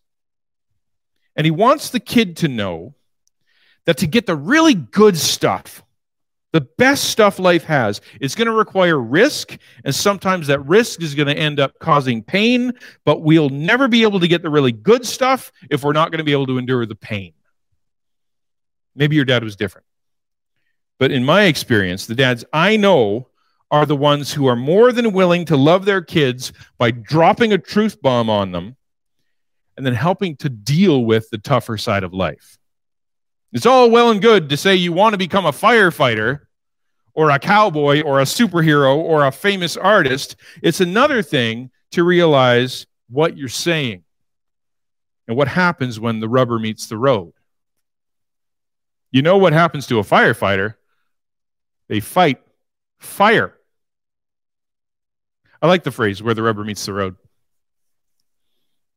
and 1.36 1.44
he 1.44 1.50
wants 1.50 1.90
the 1.90 2.00
kid 2.00 2.36
to 2.38 2.48
know 2.48 2.94
that 3.84 3.98
to 3.98 4.06
get 4.06 4.26
the 4.26 4.36
really 4.36 4.74
good 4.74 5.16
stuff, 5.16 5.82
the 6.52 6.60
best 6.60 7.04
stuff 7.04 7.38
life 7.38 7.64
has, 7.64 8.00
it's 8.20 8.34
going 8.34 8.46
to 8.46 8.52
require 8.52 8.98
risk, 9.00 9.56
and 9.84 9.94
sometimes 9.94 10.48
that 10.48 10.64
risk 10.66 11.02
is 11.02 11.14
going 11.14 11.28
to 11.28 11.36
end 11.36 11.60
up 11.60 11.78
causing 11.78 12.22
pain, 12.22 12.72
but 13.04 13.22
we'll 13.22 13.50
never 13.50 13.88
be 13.88 14.02
able 14.02 14.20
to 14.20 14.28
get 14.28 14.42
the 14.42 14.50
really 14.50 14.72
good 14.72 15.06
stuff 15.06 15.52
if 15.70 15.84
we're 15.84 15.92
not 15.92 16.10
going 16.10 16.18
to 16.18 16.24
be 16.24 16.32
able 16.32 16.46
to 16.46 16.58
endure 16.58 16.84
the 16.86 16.96
pain. 16.96 17.32
Maybe 18.94 19.16
your 19.16 19.24
dad 19.24 19.44
was 19.44 19.56
different. 19.56 19.86
But 20.98 21.12
in 21.12 21.24
my 21.24 21.44
experience, 21.44 22.06
the 22.06 22.14
dads 22.14 22.44
I 22.52 22.76
know 22.76 23.28
are 23.70 23.86
the 23.86 23.96
ones 23.96 24.32
who 24.32 24.46
are 24.46 24.56
more 24.56 24.92
than 24.92 25.12
willing 25.12 25.44
to 25.46 25.56
love 25.56 25.84
their 25.84 26.02
kids 26.02 26.52
by 26.76 26.90
dropping 26.90 27.52
a 27.52 27.58
truth 27.58 28.02
bomb 28.02 28.28
on 28.28 28.52
them 28.52 28.76
and 29.80 29.86
then 29.86 29.94
helping 29.94 30.36
to 30.36 30.50
deal 30.50 31.06
with 31.06 31.30
the 31.30 31.38
tougher 31.38 31.78
side 31.78 32.04
of 32.04 32.12
life. 32.12 32.58
It's 33.50 33.64
all 33.64 33.90
well 33.90 34.10
and 34.10 34.20
good 34.20 34.50
to 34.50 34.58
say 34.58 34.74
you 34.74 34.92
want 34.92 35.14
to 35.14 35.18
become 35.18 35.46
a 35.46 35.52
firefighter 35.52 36.40
or 37.14 37.30
a 37.30 37.38
cowboy 37.38 38.02
or 38.02 38.20
a 38.20 38.24
superhero 38.24 38.94
or 38.94 39.24
a 39.24 39.32
famous 39.32 39.78
artist. 39.78 40.36
It's 40.62 40.82
another 40.82 41.22
thing 41.22 41.70
to 41.92 42.04
realize 42.04 42.84
what 43.08 43.38
you're 43.38 43.48
saying 43.48 44.04
and 45.26 45.34
what 45.34 45.48
happens 45.48 45.98
when 45.98 46.20
the 46.20 46.28
rubber 46.28 46.58
meets 46.58 46.86
the 46.86 46.98
road. 46.98 47.32
You 49.10 49.22
know 49.22 49.38
what 49.38 49.54
happens 49.54 49.86
to 49.86 49.98
a 49.98 50.02
firefighter? 50.02 50.74
They 51.88 52.00
fight 52.00 52.42
fire. 52.98 53.56
I 55.62 55.68
like 55.68 55.84
the 55.84 55.90
phrase 55.90 56.22
where 56.22 56.34
the 56.34 56.42
rubber 56.42 56.64
meets 56.64 56.84
the 56.84 56.92
road. 56.92 57.16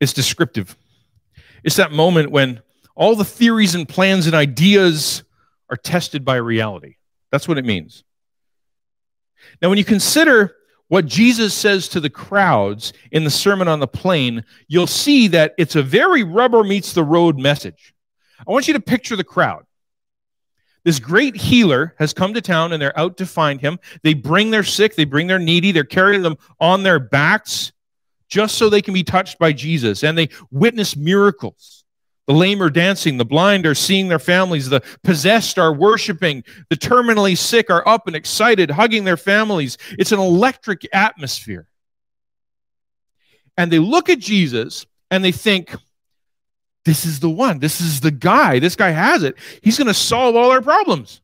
It's 0.03 0.11
descriptive. 0.11 0.75
It's 1.63 1.77
that 1.77 1.93
moment 1.93 2.29
when 2.29 2.61
all 2.93 3.15
the 3.15 3.23
theories 3.23 3.73
and 3.73 3.87
plans 3.87 4.27
and 4.27 4.35
ideas 4.35 5.23
are 5.69 5.77
tested 5.77 6.25
by 6.25 6.35
reality. 6.35 6.97
That's 7.31 7.47
what 7.47 7.57
it 7.57 7.63
means. 7.63 8.03
Now, 9.61 9.69
when 9.69 9.77
you 9.77 9.85
consider 9.85 10.57
what 10.89 11.05
Jesus 11.05 11.53
says 11.53 11.87
to 11.87 12.01
the 12.01 12.09
crowds 12.09 12.91
in 13.13 13.23
the 13.23 13.29
Sermon 13.29 13.69
on 13.69 13.79
the 13.79 13.87
Plain, 13.87 14.43
you'll 14.67 14.87
see 14.87 15.29
that 15.29 15.53
it's 15.57 15.77
a 15.77 15.81
very 15.81 16.21
rubber 16.23 16.65
meets 16.65 16.91
the 16.91 17.03
road 17.03 17.39
message. 17.39 17.93
I 18.45 18.51
want 18.51 18.67
you 18.67 18.73
to 18.73 18.81
picture 18.81 19.15
the 19.15 19.23
crowd. 19.23 19.65
This 20.83 20.99
great 20.99 21.37
healer 21.37 21.95
has 21.97 22.13
come 22.13 22.33
to 22.33 22.41
town 22.41 22.73
and 22.73 22.81
they're 22.81 22.99
out 22.99 23.15
to 23.17 23.25
find 23.25 23.61
him. 23.61 23.79
They 24.01 24.15
bring 24.15 24.51
their 24.51 24.65
sick, 24.65 24.95
they 24.95 25.05
bring 25.05 25.27
their 25.27 25.39
needy, 25.39 25.71
they're 25.71 25.85
carrying 25.85 26.23
them 26.23 26.37
on 26.59 26.83
their 26.83 26.99
backs 26.99 27.71
just 28.33 28.57
so 28.57 28.67
they 28.67 28.81
can 28.81 28.95
be 28.95 29.03
touched 29.03 29.37
by 29.37 29.53
Jesus. 29.53 30.03
And 30.03 30.17
they 30.17 30.29
witness 30.49 30.95
miracles. 30.95 31.83
The 32.25 32.33
lame 32.33 32.63
are 32.63 32.71
dancing, 32.71 33.17
the 33.17 33.25
blind 33.25 33.67
are 33.67 33.75
seeing 33.75 34.07
their 34.07 34.17
families, 34.17 34.69
the 34.69 34.81
possessed 35.03 35.59
are 35.59 35.73
worshiping, 35.73 36.43
the 36.69 36.77
terminally 36.77 37.37
sick 37.37 37.69
are 37.69 37.87
up 37.87 38.07
and 38.07 38.15
excited, 38.15 38.71
hugging 38.71 39.03
their 39.03 39.17
families. 39.17 39.77
It's 39.99 40.13
an 40.13 40.19
electric 40.19 40.87
atmosphere. 40.95 41.67
And 43.55 43.71
they 43.71 43.77
look 43.79 44.09
at 44.09 44.19
Jesus 44.19 44.87
and 45.11 45.23
they 45.23 45.33
think, 45.33 45.75
this 46.85 47.05
is 47.05 47.19
the 47.19 47.29
one. 47.29 47.59
This 47.59 47.81
is 47.81 47.99
the 47.99 48.11
guy. 48.11 48.57
This 48.57 48.75
guy 48.75 48.89
has 48.89 49.21
it. 49.21 49.35
He's 49.61 49.77
going 49.77 49.87
to 49.87 49.93
solve 49.93 50.35
all 50.35 50.49
our 50.49 50.61
problems. 50.61 51.21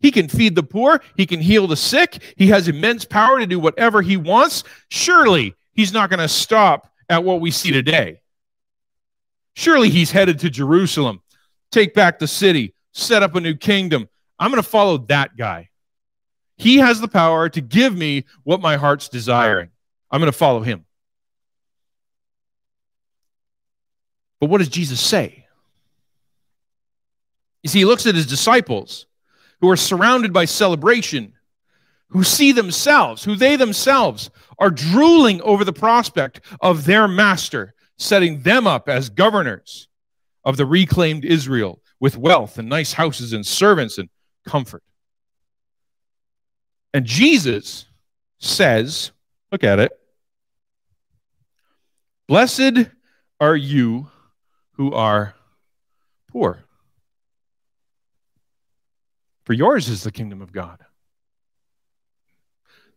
He 0.00 0.10
can 0.10 0.28
feed 0.28 0.56
the 0.56 0.62
poor. 0.62 1.00
He 1.16 1.26
can 1.26 1.40
heal 1.40 1.66
the 1.66 1.76
sick. 1.76 2.22
He 2.36 2.48
has 2.48 2.68
immense 2.68 3.04
power 3.04 3.38
to 3.38 3.46
do 3.46 3.58
whatever 3.58 4.02
he 4.02 4.16
wants. 4.16 4.62
Surely 4.90 5.54
he's 5.76 5.92
not 5.92 6.10
going 6.10 6.20
to 6.20 6.28
stop 6.28 6.90
at 7.08 7.22
what 7.22 7.40
we 7.40 7.50
see 7.50 7.70
today. 7.70 8.20
Surely 9.54 9.90
he's 9.90 10.10
headed 10.10 10.40
to 10.40 10.50
Jerusalem, 10.50 11.22
take 11.70 11.94
back 11.94 12.18
the 12.18 12.26
city, 12.26 12.74
set 12.92 13.22
up 13.22 13.34
a 13.34 13.40
new 13.40 13.54
kingdom. 13.54 14.08
I'm 14.38 14.50
going 14.50 14.62
to 14.62 14.68
follow 14.68 14.98
that 15.06 15.36
guy. 15.36 15.70
He 16.56 16.78
has 16.78 17.00
the 17.00 17.08
power 17.08 17.48
to 17.50 17.60
give 17.60 17.94
me 17.94 18.24
what 18.42 18.60
my 18.60 18.76
heart's 18.76 19.08
desiring. 19.08 19.70
I'm 20.10 20.20
going 20.20 20.32
to 20.32 20.36
follow 20.36 20.60
him. 20.60 20.84
But 24.40 24.50
what 24.50 24.58
does 24.58 24.68
Jesus 24.68 25.00
say? 25.00 25.46
You 27.62 27.70
see, 27.70 27.80
he 27.80 27.84
looks 27.84 28.06
at 28.06 28.14
his 28.14 28.26
disciples 28.26 29.06
who 29.60 29.70
are 29.70 29.76
surrounded 29.76 30.32
by 30.32 30.44
celebration, 30.44 31.32
who 32.16 32.24
see 32.24 32.50
themselves, 32.50 33.24
who 33.24 33.36
they 33.36 33.56
themselves 33.56 34.30
are 34.58 34.70
drooling 34.70 35.42
over 35.42 35.66
the 35.66 35.72
prospect 35.72 36.40
of 36.62 36.86
their 36.86 37.06
master 37.06 37.74
setting 37.98 38.40
them 38.40 38.66
up 38.66 38.88
as 38.88 39.10
governors 39.10 39.86
of 40.42 40.56
the 40.56 40.64
reclaimed 40.64 41.26
Israel 41.26 41.78
with 42.00 42.16
wealth 42.16 42.56
and 42.56 42.70
nice 42.70 42.94
houses 42.94 43.34
and 43.34 43.46
servants 43.46 43.98
and 43.98 44.08
comfort. 44.46 44.82
And 46.94 47.04
Jesus 47.04 47.84
says, 48.38 49.10
look 49.52 49.62
at 49.62 49.78
it, 49.78 49.92
blessed 52.26 52.88
are 53.40 53.56
you 53.56 54.08
who 54.72 54.94
are 54.94 55.34
poor. 56.32 56.64
For 59.44 59.52
yours 59.52 59.90
is 59.90 60.02
the 60.02 60.10
kingdom 60.10 60.40
of 60.40 60.50
God. 60.50 60.85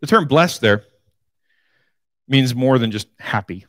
The 0.01 0.07
term 0.07 0.27
blessed 0.27 0.61
there 0.61 0.83
means 2.27 2.55
more 2.55 2.77
than 2.77 2.91
just 2.91 3.07
happy. 3.19 3.65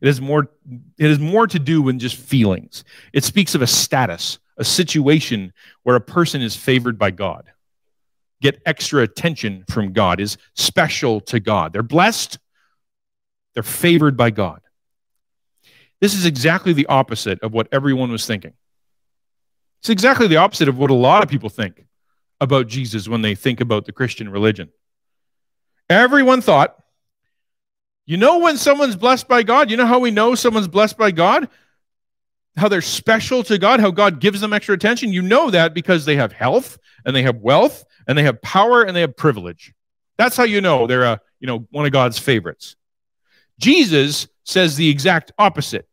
It 0.00 0.08
is 0.08 0.20
more 0.20 0.50
it 0.98 1.10
is 1.10 1.18
more 1.18 1.46
to 1.46 1.58
do 1.58 1.80
with 1.80 1.98
just 1.98 2.16
feelings. 2.16 2.84
It 3.12 3.24
speaks 3.24 3.54
of 3.54 3.62
a 3.62 3.66
status, 3.66 4.38
a 4.56 4.64
situation 4.64 5.52
where 5.84 5.96
a 5.96 6.00
person 6.00 6.42
is 6.42 6.56
favored 6.56 6.98
by 6.98 7.12
God. 7.12 7.50
Get 8.40 8.60
extra 8.66 9.02
attention 9.02 9.64
from 9.70 9.92
God, 9.92 10.20
is 10.20 10.36
special 10.54 11.20
to 11.22 11.38
God. 11.38 11.72
They're 11.72 11.84
blessed, 11.84 12.38
they're 13.54 13.62
favored 13.62 14.16
by 14.16 14.30
God. 14.30 14.60
This 16.00 16.14
is 16.14 16.26
exactly 16.26 16.72
the 16.72 16.86
opposite 16.86 17.40
of 17.42 17.52
what 17.52 17.68
everyone 17.70 18.10
was 18.10 18.26
thinking. 18.26 18.54
It's 19.80 19.88
exactly 19.88 20.26
the 20.26 20.38
opposite 20.38 20.68
of 20.68 20.76
what 20.76 20.90
a 20.90 20.94
lot 20.94 21.22
of 21.22 21.28
people 21.28 21.48
think 21.48 21.84
about 22.40 22.66
Jesus 22.66 23.08
when 23.08 23.22
they 23.22 23.36
think 23.36 23.60
about 23.60 23.84
the 23.84 23.92
Christian 23.92 24.28
religion. 24.28 24.70
Everyone 25.92 26.40
thought, 26.40 26.76
you 28.06 28.16
know, 28.16 28.38
when 28.38 28.56
someone's 28.56 28.96
blessed 28.96 29.28
by 29.28 29.42
God, 29.42 29.70
you 29.70 29.76
know 29.76 29.86
how 29.86 29.98
we 29.98 30.10
know 30.10 30.34
someone's 30.34 30.68
blessed 30.68 30.96
by 30.96 31.10
God? 31.10 31.48
How 32.56 32.68
they're 32.68 32.80
special 32.80 33.42
to 33.44 33.58
God, 33.58 33.78
how 33.78 33.90
God 33.90 34.18
gives 34.18 34.40
them 34.40 34.52
extra 34.52 34.74
attention. 34.74 35.12
You 35.12 35.22
know 35.22 35.50
that 35.50 35.74
because 35.74 36.04
they 36.04 36.16
have 36.16 36.32
health 36.32 36.78
and 37.04 37.14
they 37.14 37.22
have 37.22 37.36
wealth 37.36 37.84
and 38.06 38.16
they 38.16 38.22
have 38.22 38.40
power 38.40 38.82
and 38.82 38.96
they 38.96 39.02
have 39.02 39.16
privilege. 39.16 39.72
That's 40.16 40.36
how 40.36 40.44
you 40.44 40.60
know 40.60 40.86
they're 40.86 41.04
a, 41.04 41.20
you 41.40 41.46
know, 41.46 41.66
one 41.70 41.84
of 41.84 41.92
God's 41.92 42.18
favorites. 42.18 42.76
Jesus 43.58 44.28
says 44.44 44.76
the 44.76 44.88
exact 44.88 45.32
opposite. 45.38 45.88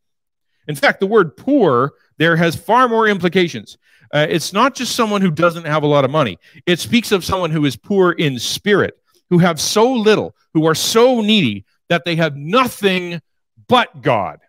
In 0.68 0.76
fact, 0.76 1.00
the 1.00 1.08
word 1.08 1.36
poor 1.36 1.94
there 2.18 2.36
has 2.36 2.56
far 2.56 2.88
more 2.88 3.08
implications. 3.08 3.78
Uh, 4.14 4.28
it's 4.30 4.54
not 4.54 4.76
just 4.76 4.96
someone 4.96 5.22
who 5.22 5.32
doesn't 5.32 5.66
have 5.66 5.84
a 5.84 5.88
lot 5.88 6.06
of 6.06 6.12
money, 6.12 6.38
it 6.66 6.80
speaks 6.80 7.12
of 7.12 7.24
someone 7.24 7.52
who 7.52 7.66
is 7.66 7.76
poor 7.76 8.12
in 8.12 8.40
spirit, 8.40 8.99
who 9.30 9.40
have 9.40 9.60
so 9.60 9.92
little, 9.94 10.36
who 10.54 10.66
are 10.68 10.76
so 10.76 11.22
needy 11.22 11.66
that 11.90 12.06
they 12.06 12.16
have 12.16 12.36
nothing 12.36 13.22
but 13.68 14.02
God. 14.02 14.40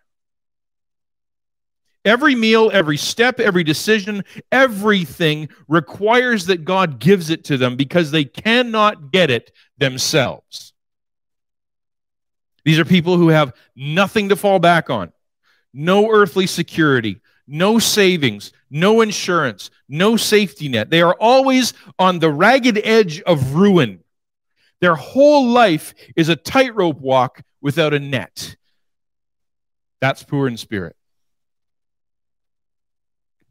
Every 2.03 2.33
meal, 2.33 2.71
every 2.73 2.97
step, 2.97 3.39
every 3.39 3.63
decision, 3.63 4.23
everything 4.51 5.49
requires 5.67 6.47
that 6.47 6.65
God 6.65 6.99
gives 6.99 7.29
it 7.29 7.43
to 7.45 7.57
them 7.57 7.75
because 7.75 8.09
they 8.09 8.25
cannot 8.25 9.11
get 9.11 9.29
it 9.29 9.51
themselves. 9.77 10.73
These 12.65 12.79
are 12.79 12.85
people 12.85 13.17
who 13.17 13.29
have 13.29 13.53
nothing 13.75 14.29
to 14.29 14.35
fall 14.35 14.59
back 14.59 14.89
on 14.89 15.11
no 15.73 16.09
earthly 16.11 16.47
security, 16.47 17.21
no 17.47 17.79
savings, 17.79 18.51
no 18.69 19.01
insurance, 19.01 19.69
no 19.87 20.17
safety 20.17 20.67
net. 20.67 20.89
They 20.89 21.01
are 21.01 21.15
always 21.19 21.73
on 21.97 22.19
the 22.19 22.31
ragged 22.31 22.79
edge 22.83 23.21
of 23.21 23.55
ruin. 23.55 24.03
Their 24.81 24.95
whole 24.95 25.47
life 25.47 25.93
is 26.15 26.27
a 26.27 26.35
tightrope 26.35 26.99
walk 26.99 27.41
without 27.61 27.93
a 27.93 27.99
net. 27.99 28.55
That's 30.01 30.23
poor 30.23 30.47
in 30.47 30.57
spirit. 30.57 30.95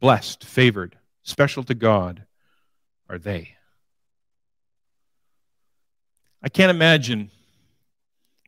Blessed, 0.01 0.43
favored, 0.43 0.97
special 1.23 1.63
to 1.63 1.73
God 1.73 2.25
are 3.09 3.17
they. 3.17 3.55
I 6.43 6.49
can't 6.49 6.71
imagine 6.71 7.29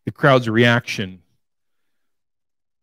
the 0.03 0.11
crowd's 0.11 0.49
reaction 0.49 1.21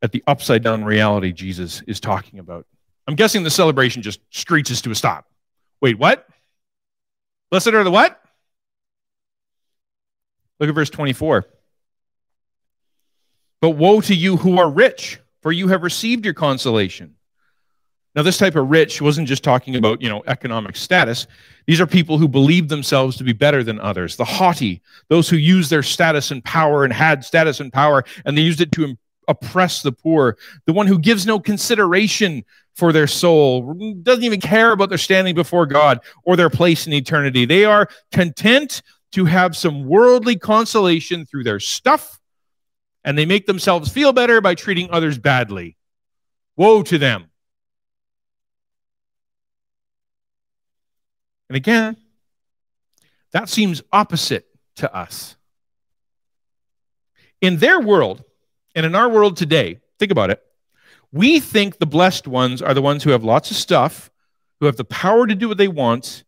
at 0.02 0.12
the 0.12 0.22
upside 0.26 0.62
down 0.62 0.84
reality 0.84 1.32
Jesus 1.32 1.82
is 1.86 2.00
talking 2.00 2.38
about. 2.38 2.66
I'm 3.06 3.16
guessing 3.16 3.42
the 3.42 3.50
celebration 3.50 4.02
just 4.02 4.20
screeches 4.30 4.80
to 4.82 4.90
a 4.90 4.94
stop. 4.94 5.26
Wait, 5.82 5.98
what? 5.98 6.26
Blessed 7.50 7.68
are 7.68 7.84
the 7.84 7.90
what? 7.90 8.19
Look 10.60 10.68
at 10.68 10.74
verse 10.74 10.90
24. 10.90 11.46
But 13.60 13.70
woe 13.70 14.00
to 14.02 14.14
you 14.14 14.36
who 14.36 14.58
are 14.58 14.70
rich, 14.70 15.18
for 15.42 15.50
you 15.50 15.68
have 15.68 15.82
received 15.82 16.24
your 16.24 16.34
consolation. 16.34 17.16
Now, 18.14 18.22
this 18.22 18.38
type 18.38 18.56
of 18.56 18.68
rich 18.68 19.00
wasn't 19.00 19.28
just 19.28 19.44
talking 19.44 19.76
about, 19.76 20.02
you 20.02 20.08
know, 20.08 20.22
economic 20.26 20.76
status. 20.76 21.26
These 21.66 21.80
are 21.80 21.86
people 21.86 22.18
who 22.18 22.26
believe 22.26 22.68
themselves 22.68 23.16
to 23.16 23.24
be 23.24 23.32
better 23.32 23.62
than 23.62 23.78
others. 23.78 24.16
The 24.16 24.24
haughty, 24.24 24.82
those 25.08 25.28
who 25.28 25.36
use 25.36 25.68
their 25.68 25.84
status 25.84 26.30
and 26.32 26.44
power 26.44 26.84
and 26.84 26.92
had 26.92 27.24
status 27.24 27.60
and 27.60 27.72
power, 27.72 28.04
and 28.24 28.36
they 28.36 28.42
used 28.42 28.60
it 28.60 28.72
to 28.72 28.96
oppress 29.28 29.82
the 29.82 29.92
poor, 29.92 30.36
the 30.66 30.72
one 30.72 30.88
who 30.88 30.98
gives 30.98 31.24
no 31.24 31.38
consideration 31.38 32.44
for 32.74 32.92
their 32.92 33.06
soul, 33.06 33.74
doesn't 34.02 34.24
even 34.24 34.40
care 34.40 34.72
about 34.72 34.88
their 34.88 34.98
standing 34.98 35.36
before 35.36 35.66
God 35.66 36.00
or 36.24 36.34
their 36.34 36.50
place 36.50 36.88
in 36.88 36.92
eternity. 36.92 37.44
They 37.44 37.64
are 37.64 37.88
content 38.10 38.82
to 39.12 39.24
have 39.24 39.56
some 39.56 39.86
worldly 39.86 40.36
consolation 40.36 41.26
through 41.26 41.44
their 41.44 41.60
stuff, 41.60 42.20
and 43.04 43.16
they 43.16 43.26
make 43.26 43.46
themselves 43.46 43.90
feel 43.90 44.12
better 44.12 44.40
by 44.40 44.54
treating 44.54 44.90
others 44.90 45.18
badly. 45.18 45.76
Woe 46.56 46.82
to 46.82 46.98
them. 46.98 47.26
And 51.48 51.56
again, 51.56 51.96
that 53.32 53.48
seems 53.48 53.82
opposite 53.92 54.46
to 54.76 54.94
us. 54.94 55.36
In 57.40 57.56
their 57.56 57.80
world, 57.80 58.22
and 58.74 58.86
in 58.86 58.94
our 58.94 59.08
world 59.08 59.36
today, 59.36 59.80
think 59.98 60.12
about 60.12 60.30
it. 60.30 60.40
We 61.10 61.40
think 61.40 61.78
the 61.78 61.86
blessed 61.86 62.28
ones 62.28 62.62
are 62.62 62.74
the 62.74 62.82
ones 62.82 63.02
who 63.02 63.10
have 63.10 63.24
lots 63.24 63.50
of 63.50 63.56
stuff, 63.56 64.10
who 64.60 64.66
have 64.66 64.76
the 64.76 64.84
power 64.84 65.26
to 65.26 65.34
do 65.34 65.48
what 65.48 65.58
they 65.58 65.68
want, 65.68 66.22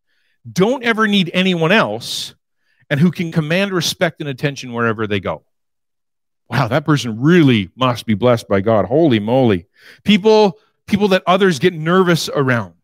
don't 0.51 0.83
ever 0.83 1.07
need 1.07 1.31
anyone 1.33 1.71
else, 1.71 2.35
and 2.92 3.00
who 3.00 3.11
can 3.11 3.32
command 3.32 3.72
respect 3.72 4.20
and 4.20 4.28
attention 4.28 4.75
wherever 4.75 5.06
they 5.06 5.18
go. 5.18 5.42
Wow, 6.50 6.68
that 6.68 6.84
person 6.84 7.22
really 7.22 7.70
must 7.75 8.04
be 8.04 8.12
blessed 8.12 8.49
by 8.49 8.61
God. 8.61 8.84
Holy 8.84 9.18
moly. 9.18 9.64
People 10.04 10.58
people 10.87 11.08
that 11.08 11.22
others 11.26 11.58
get 11.58 11.72
nervous 11.72 12.28
around. 12.28 12.75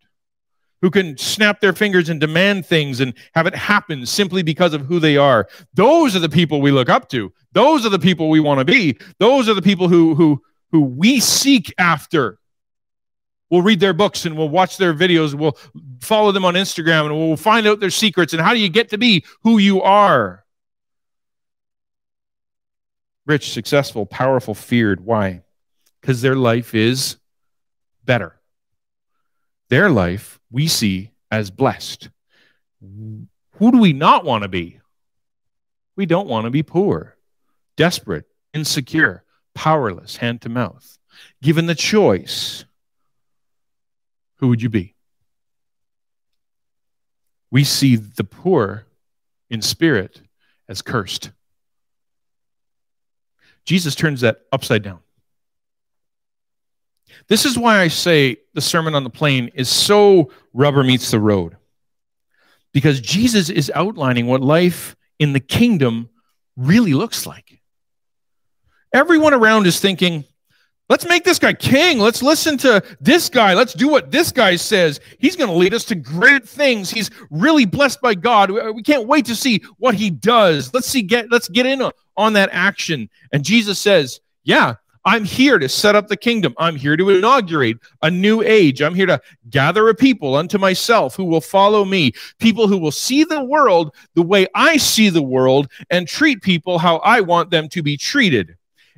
Who 0.81 0.91
can 0.91 1.19
snap 1.19 1.61
their 1.61 1.75
fingers 1.75 2.09
and 2.09 2.19
demand 2.19 2.65
things 2.65 3.01
and 3.01 3.13
have 3.35 3.47
it 3.47 3.55
happen 3.55 4.07
simply 4.07 4.43
because 4.43 4.73
of 4.73 4.87
who 4.87 4.99
they 4.99 5.19
are. 5.19 5.47
Those 5.75 6.17
are 6.17 6.21
the 6.21 6.31
people 6.31 6.63
we 6.63 6.71
look 6.71 6.89
up 6.89 7.11
to. 7.11 7.31
Those 7.53 7.85
are 7.85 7.91
the 7.91 7.99
people 7.99 8.31
we 8.31 8.41
want 8.41 8.61
to 8.61 8.65
be. 8.65 8.99
Those 9.19 9.47
are 9.47 9.55
the 9.55 9.61
people 9.61 9.91
who 9.91 10.15
who 10.15 10.41
who 10.73 10.81
we 10.81 11.21
seek 11.21 11.75
after. 11.77 12.39
We'll 13.51 13.63
read 13.63 13.81
their 13.81 13.95
books 13.95 14.27
and 14.27 14.37
we'll 14.37 14.49
watch 14.49 14.77
their 14.77 14.93
videos. 14.93 15.35
We'll 15.35 15.57
follow 16.01 16.33
them 16.33 16.45
on 16.45 16.55
Instagram 16.55 17.07
and 17.07 17.17
we'll 17.17 17.37
find 17.37 17.67
out 17.67 17.81
their 17.81 17.91
secrets 17.91 18.33
and 18.33 18.43
how 18.43 18.53
do 18.53 18.61
you 18.61 18.69
get 18.69 18.91
to 18.91 18.99
be 18.99 19.25
who 19.43 19.59
you 19.59 19.83
are. 19.83 20.45
Rich, 23.27 23.53
successful, 23.53 24.07
powerful, 24.07 24.55
feared. 24.55 25.05
Why? 25.05 25.43
Because 26.01 26.23
their 26.23 26.37
life 26.37 26.75
is 26.75 27.17
better. 28.05 28.41
Their 29.69 29.91
life 29.91 30.41
we 30.51 30.67
see 30.67 31.11
as 31.31 31.51
blessed. 31.51 32.09
Who 32.81 33.73
do 33.73 33.79
we 33.79 33.93
not 33.93 34.25
want 34.25 34.43
to 34.43 34.49
be? 34.49 34.81
We 35.97 36.07
don't 36.07 36.29
want 36.29 36.45
to 36.45 36.51
be 36.51 36.63
poor, 36.63 37.17
desperate, 37.77 38.25
insecure, 38.55 39.25
powerless, 39.55 40.17
hand 40.17 40.43
to 40.43 40.49
mouth. 40.49 40.97
Given 41.43 41.67
the 41.67 41.75
choice, 41.75 42.65
who 44.39 44.49
would 44.49 44.63
you 44.63 44.69
be? 44.69 44.95
We 47.51 47.65
see 47.65 47.97
the 47.97 48.25
poor 48.25 48.87
in 49.51 49.63
spirit 49.63 50.21
as 50.69 50.83
cursed. 50.83 51.31
Jesus 53.65 53.95
turns 53.95 54.21
that 54.21 54.43
upside 54.53 54.83
down. 54.83 55.01
This 57.29 57.45
is 57.45 57.59
why 57.59 57.81
I 57.81 57.89
say 57.89 58.39
the 58.55 58.61
Sermon 58.61 58.95
on 58.95 59.05
the 59.05 59.11
Plain 59.11 59.49
is 59.55 59.69
so 59.69 60.31
rubber 60.53 60.85
meets 60.85 61.11
the 61.11 61.21
road. 61.21 61.57
Because 62.73 63.01
Jesus 63.01 63.51
is 63.51 63.73
outlining 63.75 64.27
what 64.27 64.41
life 64.41 64.95
in 65.19 65.33
the 65.33 65.41
kingdom 65.41 66.11
really 66.57 66.95
looks 66.95 67.27
like. 67.27 67.61
Everyone 68.93 69.35
around 69.35 69.67
is 69.67 69.81
thinking, 69.81 70.25
Let's 70.89 71.07
make 71.07 71.23
this 71.23 71.39
guy 71.39 71.53
king. 71.53 71.99
Let's 71.99 72.23
listen 72.23 72.57
to 72.59 72.83
this 72.99 73.29
guy. 73.29 73.53
Let's 73.53 73.75
do 73.75 73.89
what 73.89 74.11
this 74.11 74.33
guy 74.33 74.57
says. 74.57 75.01
He's 75.19 75.37
going 75.37 75.51
to 75.51 75.57
lead 75.57 75.75
us 75.75 75.85
to 75.87 75.95
great 75.95 76.49
things. 76.49 76.91
He's 76.91 77.11
really 77.31 77.67
blessed 77.67 78.01
by 78.01 78.15
God. 78.15 78.51
We 78.51 78.83
can't 78.83 79.07
wait 79.07 79.27
to 79.27 79.37
see 79.37 79.63
what 79.77 79.95
he 79.95 80.09
does. 80.09 80.73
Let's 80.73 80.89
see 80.89 81.03
get 81.03 81.31
let's 81.31 81.49
get 81.49 81.67
in 81.67 81.83
on 82.17 82.33
that 82.33 82.49
action. 82.53 83.11
And 83.35 83.45
Jesus 83.45 83.79
says, 83.79 84.21
"Yeah, 84.45 84.77
I'm 85.05 85.25
here 85.25 85.59
to 85.59 85.69
set 85.69 85.95
up 85.95 86.09
the 86.09 86.17
kingdom. 86.17 86.55
I'm 86.57 86.77
here 86.77 86.97
to 86.97 87.11
inaugurate 87.11 87.77
a 88.03 88.11
new 88.11 88.43
age. 88.43 88.81
I'm 88.81 88.95
here 88.95 89.07
to 89.07 89.21
gather 89.51 89.91
a 89.91 89.95
people 89.95 90.37
unto 90.37 90.57
myself 90.57 91.15
who 91.15 91.25
will 91.25 91.43
follow 91.43 91.85
me, 91.85 92.13
people 92.39 92.67
who 92.67 92.79
will 92.79 92.93
see 92.93 93.25
the 93.25 93.45
world 93.45 93.95
the 94.15 94.23
way 94.23 94.47
I 94.55 94.79
see 94.79 95.11
the 95.11 95.23
world 95.23 95.69
and 95.91 96.09
treat 96.09 96.41
people 96.43 96.79
how 96.79 96.97
I 96.99 97.21
want 97.21 97.51
them 97.51 97.69
to 97.69 97.83
be 97.83 97.99
treated." 97.99 98.55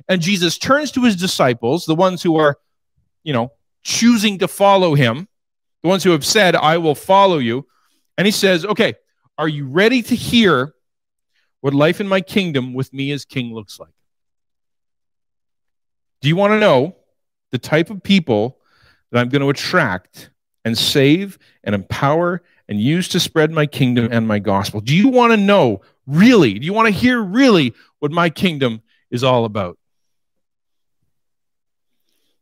And 0.07 0.21
Jesus 0.21 0.57
turns 0.57 0.91
to 0.91 1.03
his 1.03 1.15
disciples, 1.15 1.85
the 1.85 1.95
ones 1.95 2.21
who 2.21 2.37
are, 2.37 2.57
you 3.23 3.33
know, 3.33 3.51
choosing 3.83 4.39
to 4.39 4.47
follow 4.47 4.95
him, 4.95 5.27
the 5.83 5.89
ones 5.89 6.03
who 6.03 6.11
have 6.11 6.25
said, 6.25 6.55
I 6.55 6.77
will 6.77 6.95
follow 6.95 7.37
you. 7.37 7.67
And 8.17 8.25
he 8.25 8.31
says, 8.31 8.65
Okay, 8.65 8.93
are 9.37 9.47
you 9.47 9.67
ready 9.67 10.01
to 10.03 10.15
hear 10.15 10.73
what 11.61 11.73
life 11.73 12.01
in 12.01 12.07
my 12.07 12.21
kingdom 12.21 12.73
with 12.73 12.93
me 12.93 13.11
as 13.11 13.25
king 13.25 13.53
looks 13.53 13.79
like? 13.79 13.93
Do 16.21 16.27
you 16.27 16.35
want 16.35 16.51
to 16.53 16.59
know 16.59 16.95
the 17.51 17.57
type 17.57 17.89
of 17.89 18.03
people 18.03 18.59
that 19.11 19.19
I'm 19.19 19.29
going 19.29 19.41
to 19.41 19.49
attract 19.49 20.29
and 20.63 20.77
save 20.77 21.39
and 21.63 21.73
empower 21.73 22.43
and 22.67 22.79
use 22.79 23.07
to 23.09 23.19
spread 23.19 23.51
my 23.51 23.65
kingdom 23.65 24.09
and 24.11 24.27
my 24.27 24.39
gospel? 24.39 24.79
Do 24.79 24.95
you 24.95 25.09
want 25.09 25.33
to 25.33 25.37
know 25.37 25.81
really? 26.05 26.59
Do 26.59 26.65
you 26.65 26.73
want 26.73 26.87
to 26.87 26.93
hear 26.93 27.21
really 27.21 27.73
what 27.99 28.11
my 28.11 28.29
kingdom 28.29 28.81
is 29.09 29.23
all 29.23 29.45
about? 29.45 29.77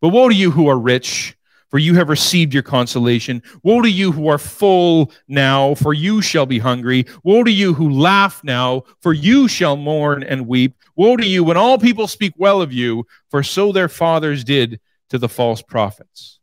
But 0.00 0.08
woe 0.10 0.28
to 0.28 0.34
you 0.34 0.50
who 0.50 0.68
are 0.68 0.78
rich, 0.78 1.36
for 1.70 1.78
you 1.78 1.94
have 1.94 2.08
received 2.08 2.54
your 2.54 2.62
consolation. 2.62 3.42
Woe 3.62 3.82
to 3.82 3.90
you 3.90 4.12
who 4.12 4.28
are 4.28 4.38
full 4.38 5.12
now, 5.28 5.74
for 5.74 5.92
you 5.92 6.22
shall 6.22 6.46
be 6.46 6.58
hungry. 6.58 7.06
Woe 7.24 7.42
to 7.44 7.50
you 7.50 7.74
who 7.74 7.90
laugh 7.90 8.42
now, 8.44 8.84
for 9.00 9.12
you 9.12 9.48
shall 9.48 9.76
mourn 9.76 10.22
and 10.22 10.46
weep. 10.46 10.76
Woe 10.94 11.16
to 11.16 11.26
you 11.26 11.42
when 11.42 11.56
all 11.56 11.78
people 11.78 12.06
speak 12.06 12.32
well 12.36 12.62
of 12.62 12.72
you, 12.72 13.06
for 13.30 13.42
so 13.42 13.72
their 13.72 13.88
fathers 13.88 14.44
did 14.44 14.80
to 15.10 15.18
the 15.18 15.28
false 15.28 15.60
prophets. 15.62 16.38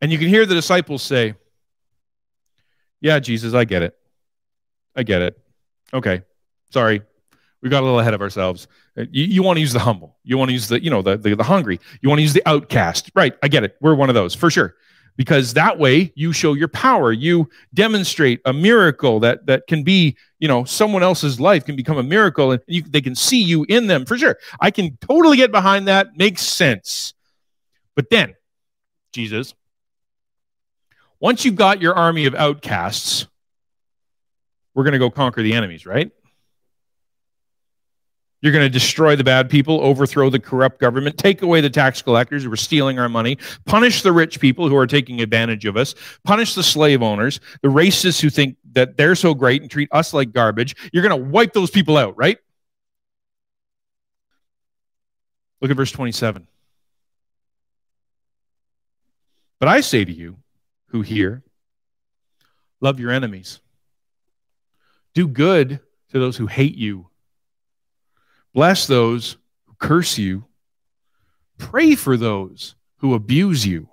And 0.00 0.10
you 0.10 0.18
can 0.18 0.28
hear 0.28 0.46
the 0.46 0.54
disciples 0.54 1.02
say, 1.02 1.34
Yeah, 3.00 3.18
Jesus, 3.18 3.52
I 3.52 3.64
get 3.64 3.82
it. 3.82 3.94
I 4.96 5.02
get 5.02 5.22
it. 5.22 5.38
Okay. 5.92 6.22
Sorry 6.70 7.02
we 7.62 7.68
got 7.68 7.82
a 7.82 7.84
little 7.84 8.00
ahead 8.00 8.14
of 8.14 8.22
ourselves. 8.22 8.66
Uh, 8.96 9.04
you, 9.10 9.24
you 9.24 9.42
want 9.42 9.56
to 9.56 9.60
use 9.60 9.72
the 9.72 9.78
humble. 9.78 10.16
You 10.24 10.38
want 10.38 10.48
to 10.48 10.52
use 10.52 10.68
the, 10.68 10.82
you 10.82 10.90
know, 10.90 11.02
the, 11.02 11.16
the, 11.16 11.34
the 11.36 11.44
hungry. 11.44 11.78
You 12.00 12.08
want 12.08 12.18
to 12.18 12.22
use 12.22 12.32
the 12.32 12.42
outcast. 12.46 13.10
Right. 13.14 13.34
I 13.42 13.48
get 13.48 13.64
it. 13.64 13.76
We're 13.80 13.94
one 13.94 14.08
of 14.08 14.14
those 14.14 14.34
for 14.34 14.50
sure. 14.50 14.74
Because 15.16 15.52
that 15.54 15.78
way 15.78 16.12
you 16.14 16.32
show 16.32 16.54
your 16.54 16.68
power. 16.68 17.12
You 17.12 17.50
demonstrate 17.74 18.40
a 18.46 18.54
miracle 18.54 19.20
that 19.20 19.44
that 19.46 19.66
can 19.66 19.82
be, 19.82 20.16
you 20.38 20.48
know, 20.48 20.64
someone 20.64 21.02
else's 21.02 21.38
life 21.38 21.66
can 21.66 21.76
become 21.76 21.98
a 21.98 22.02
miracle 22.02 22.52
and 22.52 22.62
you, 22.66 22.82
they 22.82 23.02
can 23.02 23.14
see 23.14 23.42
you 23.42 23.66
in 23.68 23.86
them 23.86 24.06
for 24.06 24.16
sure. 24.16 24.38
I 24.60 24.70
can 24.70 24.96
totally 24.96 25.36
get 25.36 25.52
behind 25.52 25.88
that. 25.88 26.16
Makes 26.16 26.42
sense. 26.42 27.12
But 27.94 28.08
then, 28.08 28.34
Jesus, 29.12 29.54
once 31.18 31.44
you've 31.44 31.56
got 31.56 31.82
your 31.82 31.94
army 31.94 32.24
of 32.24 32.34
outcasts, 32.34 33.26
we're 34.74 34.84
going 34.84 34.92
to 34.92 34.98
go 34.98 35.10
conquer 35.10 35.42
the 35.42 35.52
enemies, 35.52 35.84
right? 35.84 36.10
You're 38.42 38.52
going 38.52 38.64
to 38.64 38.70
destroy 38.70 39.16
the 39.16 39.24
bad 39.24 39.50
people, 39.50 39.80
overthrow 39.82 40.30
the 40.30 40.38
corrupt 40.38 40.80
government, 40.80 41.18
take 41.18 41.42
away 41.42 41.60
the 41.60 41.68
tax 41.68 42.00
collectors 42.00 42.42
who 42.42 42.52
are 42.52 42.56
stealing 42.56 42.98
our 42.98 43.08
money, 43.08 43.36
punish 43.66 44.02
the 44.02 44.12
rich 44.12 44.40
people 44.40 44.68
who 44.68 44.76
are 44.76 44.86
taking 44.86 45.20
advantage 45.20 45.66
of 45.66 45.76
us, 45.76 45.94
punish 46.24 46.54
the 46.54 46.62
slave 46.62 47.02
owners, 47.02 47.40
the 47.60 47.68
racists 47.68 48.20
who 48.20 48.30
think 48.30 48.56
that 48.72 48.96
they're 48.96 49.14
so 49.14 49.34
great 49.34 49.60
and 49.60 49.70
treat 49.70 49.90
us 49.92 50.14
like 50.14 50.32
garbage. 50.32 50.74
You're 50.92 51.06
going 51.06 51.22
to 51.22 51.28
wipe 51.30 51.52
those 51.52 51.70
people 51.70 51.98
out, 51.98 52.16
right? 52.16 52.38
Look 55.60 55.70
at 55.70 55.76
verse 55.76 55.92
27. 55.92 56.46
But 59.58 59.68
I 59.68 59.82
say 59.82 60.06
to 60.06 60.12
you 60.12 60.38
who 60.86 61.02
hear, 61.02 61.42
love 62.80 62.98
your 62.98 63.10
enemies, 63.10 63.60
do 65.12 65.28
good 65.28 65.80
to 66.12 66.18
those 66.18 66.38
who 66.38 66.46
hate 66.46 66.76
you 66.76 67.09
Bless 68.52 68.86
those 68.86 69.36
who 69.66 69.74
curse 69.78 70.18
you. 70.18 70.44
Pray 71.58 71.94
for 71.94 72.16
those 72.16 72.74
who 72.98 73.14
abuse 73.14 73.66
you. 73.66 73.88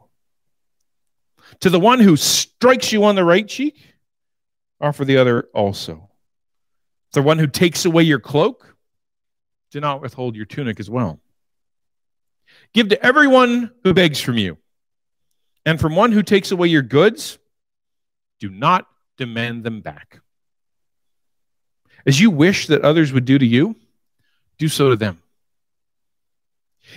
To 1.61 1.69
the 1.69 1.79
one 1.79 1.99
who 1.99 2.15
strikes 2.17 2.91
you 2.91 3.03
on 3.05 3.15
the 3.15 3.23
right 3.23 3.47
cheek, 3.47 3.77
offer 4.81 5.05
the 5.05 5.17
other 5.17 5.47
also. 5.53 6.09
The 7.13 7.21
one 7.21 7.39
who 7.39 7.47
takes 7.47 7.85
away 7.85 8.03
your 8.03 8.19
cloak, 8.19 8.75
do 9.71 9.79
not 9.79 10.01
withhold 10.01 10.35
your 10.35 10.45
tunic 10.45 10.79
as 10.79 10.89
well. 10.89 11.19
Give 12.73 12.89
to 12.89 13.05
everyone 13.05 13.71
who 13.83 13.93
begs 13.93 14.19
from 14.19 14.37
you. 14.37 14.57
And 15.65 15.79
from 15.79 15.95
one 15.95 16.11
who 16.11 16.23
takes 16.23 16.51
away 16.51 16.67
your 16.67 16.81
goods, 16.81 17.37
do 18.39 18.49
not 18.49 18.87
demand 19.17 19.63
them 19.63 19.81
back. 19.81 20.21
As 22.05 22.19
you 22.21 22.31
wish 22.31 22.67
that 22.67 22.83
others 22.83 23.11
would 23.11 23.25
do 23.25 23.37
to 23.37 23.45
you, 23.45 23.75
do 24.57 24.67
so 24.67 24.89
to 24.89 24.95
them. 24.95 25.21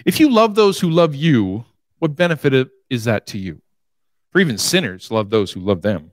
If 0.04 0.20
you 0.20 0.30
love 0.30 0.54
those 0.54 0.80
who 0.80 0.90
love 0.90 1.14
you, 1.14 1.64
what 1.98 2.16
benefit 2.16 2.68
is 2.88 3.04
that 3.04 3.26
to 3.28 3.38
you? 3.38 3.60
For 4.32 4.40
even 4.40 4.58
sinners 4.58 5.10
love 5.10 5.30
those 5.30 5.52
who 5.52 5.60
love 5.60 5.82
them. 5.82 6.12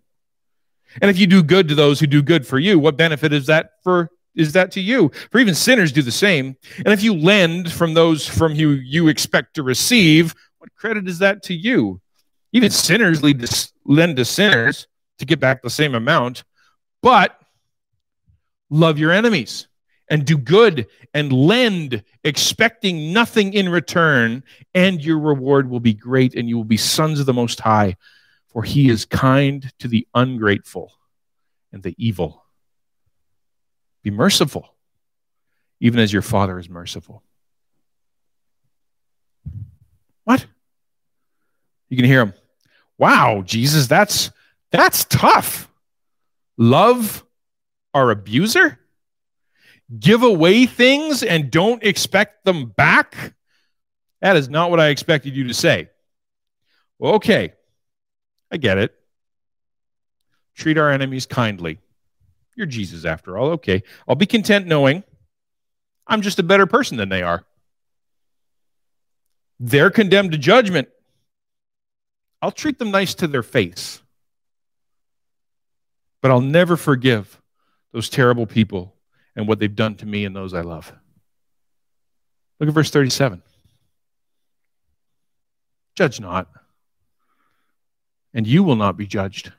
And 1.02 1.10
if 1.12 1.20
you 1.20 1.28
do 1.28 1.44
good 1.44 1.68
to 1.70 1.76
those 1.76 2.00
who 2.00 2.08
do 2.08 2.22
good 2.22 2.48
for 2.48 2.58
you, 2.58 2.80
what 2.80 2.98
benefit 2.98 3.34
is 3.34 3.46
that 3.48 3.72
for 3.84 4.10
is 4.36 4.54
that 4.54 4.72
to 4.72 4.82
you? 4.82 5.12
For 5.32 5.40
even 5.40 5.56
sinners 5.56 5.92
do 5.92 6.02
the 6.02 6.12
same. 6.12 6.56
And 6.78 6.90
if 6.90 7.04
you 7.04 7.14
lend 7.14 7.72
from 7.72 7.94
those 7.94 8.28
from 8.28 8.56
who 8.56 8.70
you 8.70 9.08
expect 9.08 9.56
to 9.56 9.64
receive, 9.64 10.36
what 10.60 10.74
credit 10.76 11.08
is 11.08 11.20
that 11.20 11.44
to 11.44 11.56
you? 11.56 12.02
Even 12.54 12.70
sinners 12.70 13.22
to, 13.22 13.72
lend 13.86 14.18
to 14.18 14.26
sinners 14.26 14.88
to 15.18 15.26
get 15.26 15.40
back 15.40 15.62
the 15.62 15.70
same 15.70 15.96
amount. 15.96 16.44
But 17.02 17.40
love 18.70 19.00
your 19.00 19.12
enemies 19.12 19.68
and 20.10 20.26
do 20.26 20.38
good 20.38 20.88
and 21.14 21.32
lend, 21.34 22.04
expecting 22.24 23.12
nothing 23.14 23.54
in 23.54 23.70
return, 23.70 24.44
and 24.74 25.04
your 25.04 25.20
reward 25.20 25.70
will 25.70 25.80
be 25.80 25.94
great, 25.94 26.36
and 26.36 26.48
you 26.48 26.56
will 26.58 26.64
be 26.64 26.78
sons 26.78 27.20
of 27.20 27.26
the 27.26 27.34
Most 27.34 27.60
High, 27.60 27.98
for 28.48 28.64
he 28.64 28.90
is 28.90 29.06
kind 29.06 29.72
to 29.80 29.88
the 29.88 30.08
ungrateful 30.14 30.94
and 31.72 31.84
the 31.84 31.96
evil. 31.98 32.46
Be 34.04 34.12
merciful, 34.12 34.74
even 35.80 36.00
as 36.00 36.14
your 36.14 36.22
Father 36.22 36.58
is 36.58 36.70
merciful. 36.70 37.24
What? 40.24 40.46
You 41.90 41.98
can 41.98 42.06
hear 42.06 42.22
him. 42.22 42.34
Wow, 42.98 43.44
Jesus, 43.46 43.88
that's 43.88 44.32
that's 44.72 45.06
tough. 45.06 45.70
Love 46.58 47.24
our 47.94 48.12
abuser? 48.12 48.80
Give 50.00 50.24
away 50.24 50.66
things 50.66 51.24
and 51.24 51.50
don't 51.50 51.84
expect 51.84 52.44
them 52.44 52.66
back? 52.66 53.34
That 54.22 54.36
is 54.36 54.50
not 54.50 54.70
what 54.70 54.80
I 54.80 54.88
expected 54.88 55.36
you 55.36 55.48
to 55.48 55.54
say. 55.54 55.90
Well, 57.00 57.16
okay, 57.16 57.54
I 58.52 58.58
get 58.58 58.78
it. 58.78 58.94
Treat 60.56 60.78
our 60.78 60.92
enemies 60.92 61.26
kindly. 61.26 61.80
You're 62.56 62.66
Jesus 62.66 63.06
after 63.06 63.38
all. 63.38 63.52
Okay. 63.52 63.84
I'll 64.08 64.16
be 64.16 64.26
content 64.26 64.66
knowing 64.66 65.04
I'm 66.08 66.24
just 66.24 66.40
a 66.40 66.44
better 66.44 66.66
person 66.66 66.98
than 66.98 67.10
they 67.10 67.22
are. 67.22 67.46
They're 69.60 69.92
condemned 69.92 70.32
to 70.32 70.38
judgment. 70.38 70.90
I'll 72.42 72.52
treat 72.52 72.80
them 72.80 72.92
nice 72.92 73.14
to 73.16 73.28
their 73.28 73.44
face. 73.44 74.02
But 76.22 76.32
I'll 76.32 76.42
never 76.42 76.78
forgive 76.78 77.40
those 77.92 78.10
terrible 78.10 78.48
people 78.48 78.96
and 79.38 79.48
what 79.48 79.60
they've 79.60 79.74
done 79.74 79.96
to 79.96 80.06
me 80.06 80.26
and 80.26 80.36
those 80.36 80.54
I 80.54 80.62
love. 80.62 80.92
Look 82.60 82.68
at 82.68 82.76
verse 82.76 82.90
37. 82.90 83.44
Judge 85.96 86.20
not, 86.20 86.50
and 88.34 88.46
you 88.46 88.64
will 88.64 88.76
not 88.76 88.98
be 88.98 89.08
judged. 89.08 89.54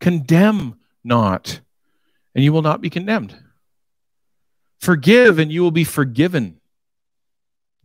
Condemn 0.00 0.78
not, 1.04 1.60
and 2.34 2.42
you 2.42 2.52
will 2.52 2.62
not 2.62 2.80
be 2.80 2.90
condemned. 2.90 3.36
Forgive, 4.80 5.38
and 5.38 5.52
you 5.52 5.62
will 5.62 5.70
be 5.70 5.84
forgiven. 5.84 6.58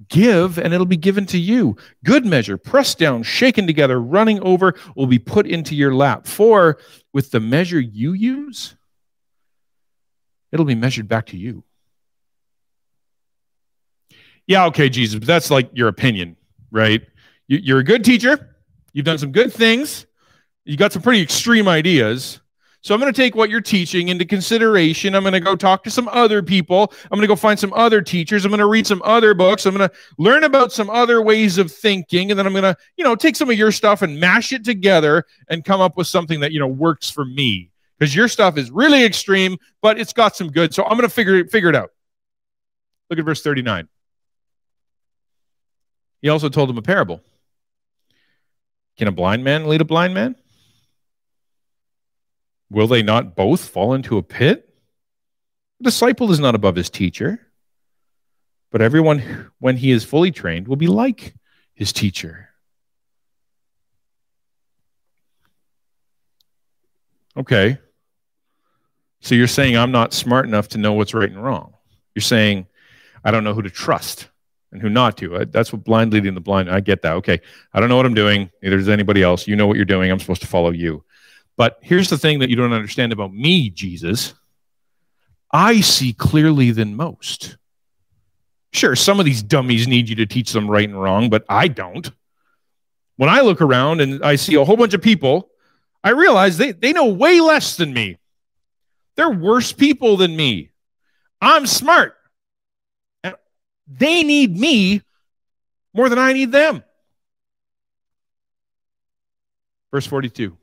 Give, 0.09 0.57
and 0.57 0.73
it'll 0.73 0.85
be 0.85 0.97
given 0.97 1.25
to 1.27 1.37
you. 1.37 1.75
Good 2.03 2.25
measure, 2.25 2.57
pressed 2.57 2.97
down, 2.97 3.23
shaken 3.23 3.67
together, 3.67 3.99
running 3.99 4.39
over, 4.41 4.73
will 4.95 5.07
be 5.07 5.19
put 5.19 5.47
into 5.47 5.75
your 5.75 5.93
lap. 5.93 6.27
For 6.27 6.77
with 7.13 7.31
the 7.31 7.39
measure 7.39 7.79
you 7.79 8.13
use, 8.13 8.76
it'll 10.51 10.65
be 10.65 10.75
measured 10.75 11.07
back 11.07 11.27
to 11.27 11.37
you. 11.37 11.63
Yeah, 14.45 14.65
okay, 14.67 14.87
Jesus, 14.89 15.19
but 15.19 15.27
that's 15.27 15.51
like 15.51 15.69
your 15.73 15.89
opinion, 15.89 16.37
right? 16.71 17.01
You're 17.47 17.79
a 17.79 17.83
good 17.83 18.03
teacher. 18.05 18.55
You've 18.93 19.05
done 19.05 19.17
some 19.17 19.31
good 19.31 19.51
things. 19.53 20.05
You 20.63 20.77
got 20.77 20.93
some 20.93 21.01
pretty 21.01 21.21
extreme 21.21 21.67
ideas. 21.67 22.39
So 22.81 22.93
I'm 22.93 23.01
going 23.01 23.11
to 23.11 23.21
take 23.21 23.35
what 23.35 23.49
you're 23.49 23.59
teaching 23.59 24.07
into 24.07 24.23
consideration. 24.23 25.15
I'm 25.15 25.23
going 25.23 25.33
to 25.33 25.41
go 25.41 25.55
talk 25.55 25.83
to 25.83 25.91
some 25.91 26.07
other 26.07 26.41
people. 26.41 26.93
I'm 27.03 27.17
going 27.17 27.21
to 27.21 27.27
go 27.27 27.35
find 27.35 27.59
some 27.59 27.73
other 27.73 28.01
teachers. 28.01 28.45
I'm 28.45 28.49
going 28.49 28.59
to 28.59 28.65
read 28.65 28.87
some 28.87 29.01
other 29.03 29.33
books. 29.33 29.65
I'm 29.65 29.75
going 29.75 29.89
to 29.89 29.95
learn 30.17 30.45
about 30.45 30.71
some 30.71 30.89
other 30.89 31.21
ways 31.21 31.57
of 31.57 31.69
thinking 31.69 32.31
and 32.31 32.39
then 32.39 32.45
I'm 32.45 32.53
going 32.53 32.63
to, 32.63 32.77
you 32.95 33.03
know, 33.03 33.15
take 33.15 33.35
some 33.35 33.49
of 33.49 33.57
your 33.57 33.73
stuff 33.73 34.03
and 34.03 34.19
mash 34.19 34.53
it 34.53 34.63
together 34.63 35.25
and 35.49 35.65
come 35.65 35.81
up 35.81 35.97
with 35.97 36.07
something 36.07 36.39
that, 36.39 36.53
you 36.53 36.59
know, 36.59 36.67
works 36.67 37.09
for 37.09 37.25
me. 37.25 37.71
Because 37.97 38.15
your 38.15 38.27
stuff 38.27 38.57
is 38.57 38.69
really 38.69 39.03
extreme, 39.03 39.57
but 39.81 39.99
it's 39.99 40.13
got 40.13 40.35
some 40.35 40.51
good. 40.51 40.73
So 40.73 40.83
I'm 40.83 40.97
going 40.97 41.01
to 41.01 41.09
figure 41.09 41.45
figure 41.47 41.69
it 41.69 41.75
out. 41.75 41.91
Look 43.09 43.19
at 43.19 43.25
verse 43.25 43.41
39. 43.41 43.87
He 46.21 46.29
also 46.29 46.49
told 46.49 46.69
him 46.69 46.77
a 46.77 46.81
parable. 46.81 47.21
Can 48.97 49.07
a 49.07 49.11
blind 49.11 49.43
man 49.43 49.67
lead 49.67 49.81
a 49.81 49.85
blind 49.85 50.13
man? 50.13 50.35
Will 52.69 52.87
they 52.87 53.03
not 53.03 53.35
both 53.35 53.69
fall 53.69 53.93
into 53.93 54.17
a 54.17 54.23
pit? 54.23 54.63
The 55.79 55.85
disciple 55.85 56.31
is 56.31 56.39
not 56.39 56.55
above 56.55 56.75
his 56.75 56.89
teacher, 56.89 57.39
but 58.71 58.81
everyone, 58.81 59.51
when 59.59 59.77
he 59.77 59.91
is 59.91 60.03
fully 60.03 60.31
trained, 60.31 60.67
will 60.67 60.75
be 60.75 60.87
like 60.87 61.35
his 61.75 61.93
teacher. 61.93 62.49
Okay. 67.37 67.77
So 69.21 69.35
you're 69.35 69.47
saying 69.47 69.77
I'm 69.77 69.91
not 69.91 70.13
smart 70.13 70.45
enough 70.45 70.69
to 70.69 70.77
know 70.77 70.93
what's 70.93 71.13
right 71.13 71.29
and 71.29 71.43
wrong. 71.43 71.73
You're 72.15 72.21
saying 72.21 72.67
I 73.23 73.31
don't 73.31 73.43
know 73.43 73.53
who 73.53 73.61
to 73.61 73.69
trust 73.69 74.29
and 74.71 74.81
who 74.81 74.89
not 74.89 75.17
to. 75.17 75.45
That's 75.45 75.71
what 75.73 75.83
blind 75.83 76.13
leading 76.13 76.33
the 76.33 76.41
blind. 76.41 76.69
I 76.69 76.79
get 76.79 77.01
that. 77.01 77.13
Okay. 77.13 77.39
I 77.73 77.79
don't 77.79 77.89
know 77.89 77.97
what 77.97 78.05
I'm 78.05 78.13
doing. 78.13 78.49
Neither 78.61 78.77
does 78.77 78.89
anybody 78.89 79.23
else. 79.23 79.47
You 79.47 79.55
know 79.55 79.67
what 79.67 79.75
you're 79.75 79.85
doing. 79.85 80.11
I'm 80.11 80.19
supposed 80.19 80.41
to 80.41 80.47
follow 80.47 80.71
you. 80.71 81.03
But 81.55 81.79
here's 81.81 82.09
the 82.09 82.17
thing 82.17 82.39
that 82.39 82.49
you 82.49 82.55
don't 82.55 82.73
understand 82.73 83.11
about 83.11 83.33
me, 83.33 83.69
Jesus. 83.69 84.33
I 85.51 85.81
see 85.81 86.13
clearly 86.13 86.71
than 86.71 86.95
most. 86.95 87.57
Sure, 88.73 88.95
some 88.95 89.19
of 89.19 89.25
these 89.25 89.41
dummies 89.41 89.87
need 89.87 90.09
you 90.09 90.15
to 90.17 90.25
teach 90.25 90.51
them 90.51 90.69
right 90.69 90.87
and 90.87 91.01
wrong, 91.01 91.29
but 91.29 91.45
I 91.49 91.67
don't. 91.67 92.11
When 93.15 93.29
I 93.29 93.41
look 93.41 93.61
around 93.61 94.01
and 94.01 94.23
I 94.23 94.35
see 94.35 94.55
a 94.55 94.63
whole 94.63 94.77
bunch 94.77 94.93
of 94.93 95.01
people, 95.01 95.49
I 96.03 96.11
realize 96.11 96.57
they, 96.57 96.73
they 96.73 96.93
know 96.93 97.05
way 97.05 97.39
less 97.39 97.75
than 97.75 97.93
me. 97.93 98.19
They're 99.17 99.29
worse 99.29 99.73
people 99.73 100.15
than 100.15 100.35
me. 100.35 100.69
I'm 101.41 101.65
smart. 101.65 102.15
And 103.23 103.35
they 103.87 104.23
need 104.23 104.57
me 104.57 105.01
more 105.93 106.07
than 106.07 106.19
I 106.19 106.33
need 106.33 106.51
them. 106.51 106.83
Verse 109.91 110.05
42. 110.05 110.55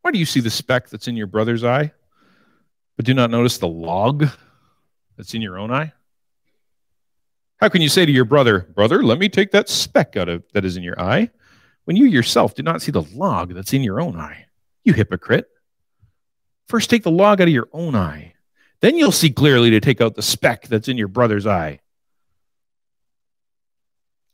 Why 0.00 0.10
do 0.10 0.18
you 0.18 0.24
see 0.24 0.40
the 0.40 0.50
speck 0.50 0.88
that's 0.88 1.08
in 1.08 1.16
your 1.16 1.26
brother's 1.26 1.64
eye, 1.64 1.92
but 2.96 3.04
do 3.04 3.12
not 3.12 3.30
notice 3.30 3.58
the 3.58 3.68
log 3.68 4.26
that's 5.16 5.34
in 5.34 5.42
your 5.42 5.58
own 5.58 5.70
eye? 5.72 5.92
How 7.58 7.68
can 7.68 7.82
you 7.82 7.88
say 7.88 8.06
to 8.06 8.12
your 8.12 8.24
brother, 8.24 8.60
Brother, 8.74 9.02
let 9.02 9.18
me 9.18 9.28
take 9.28 9.50
that 9.50 9.68
speck 9.68 10.16
out 10.16 10.28
of 10.28 10.44
that 10.52 10.64
is 10.64 10.76
in 10.76 10.82
your 10.82 10.98
eye, 11.00 11.30
when 11.84 11.96
you 11.96 12.06
yourself 12.06 12.54
do 12.54 12.62
not 12.62 12.82
see 12.82 12.92
the 12.92 13.02
log 13.02 13.52
that's 13.52 13.72
in 13.72 13.82
your 13.82 14.00
own 14.00 14.18
eye? 14.18 14.46
You 14.84 14.92
hypocrite. 14.92 15.48
First 16.66 16.90
take 16.90 17.02
the 17.02 17.10
log 17.10 17.40
out 17.40 17.48
of 17.48 17.54
your 17.54 17.68
own 17.72 17.94
eye. 17.94 18.34
Then 18.80 18.96
you'll 18.96 19.12
see 19.12 19.30
clearly 19.30 19.70
to 19.70 19.80
take 19.80 20.00
out 20.00 20.14
the 20.14 20.22
speck 20.22 20.68
that's 20.68 20.88
in 20.88 20.98
your 20.98 21.08
brother's 21.08 21.46
eye. 21.46 21.80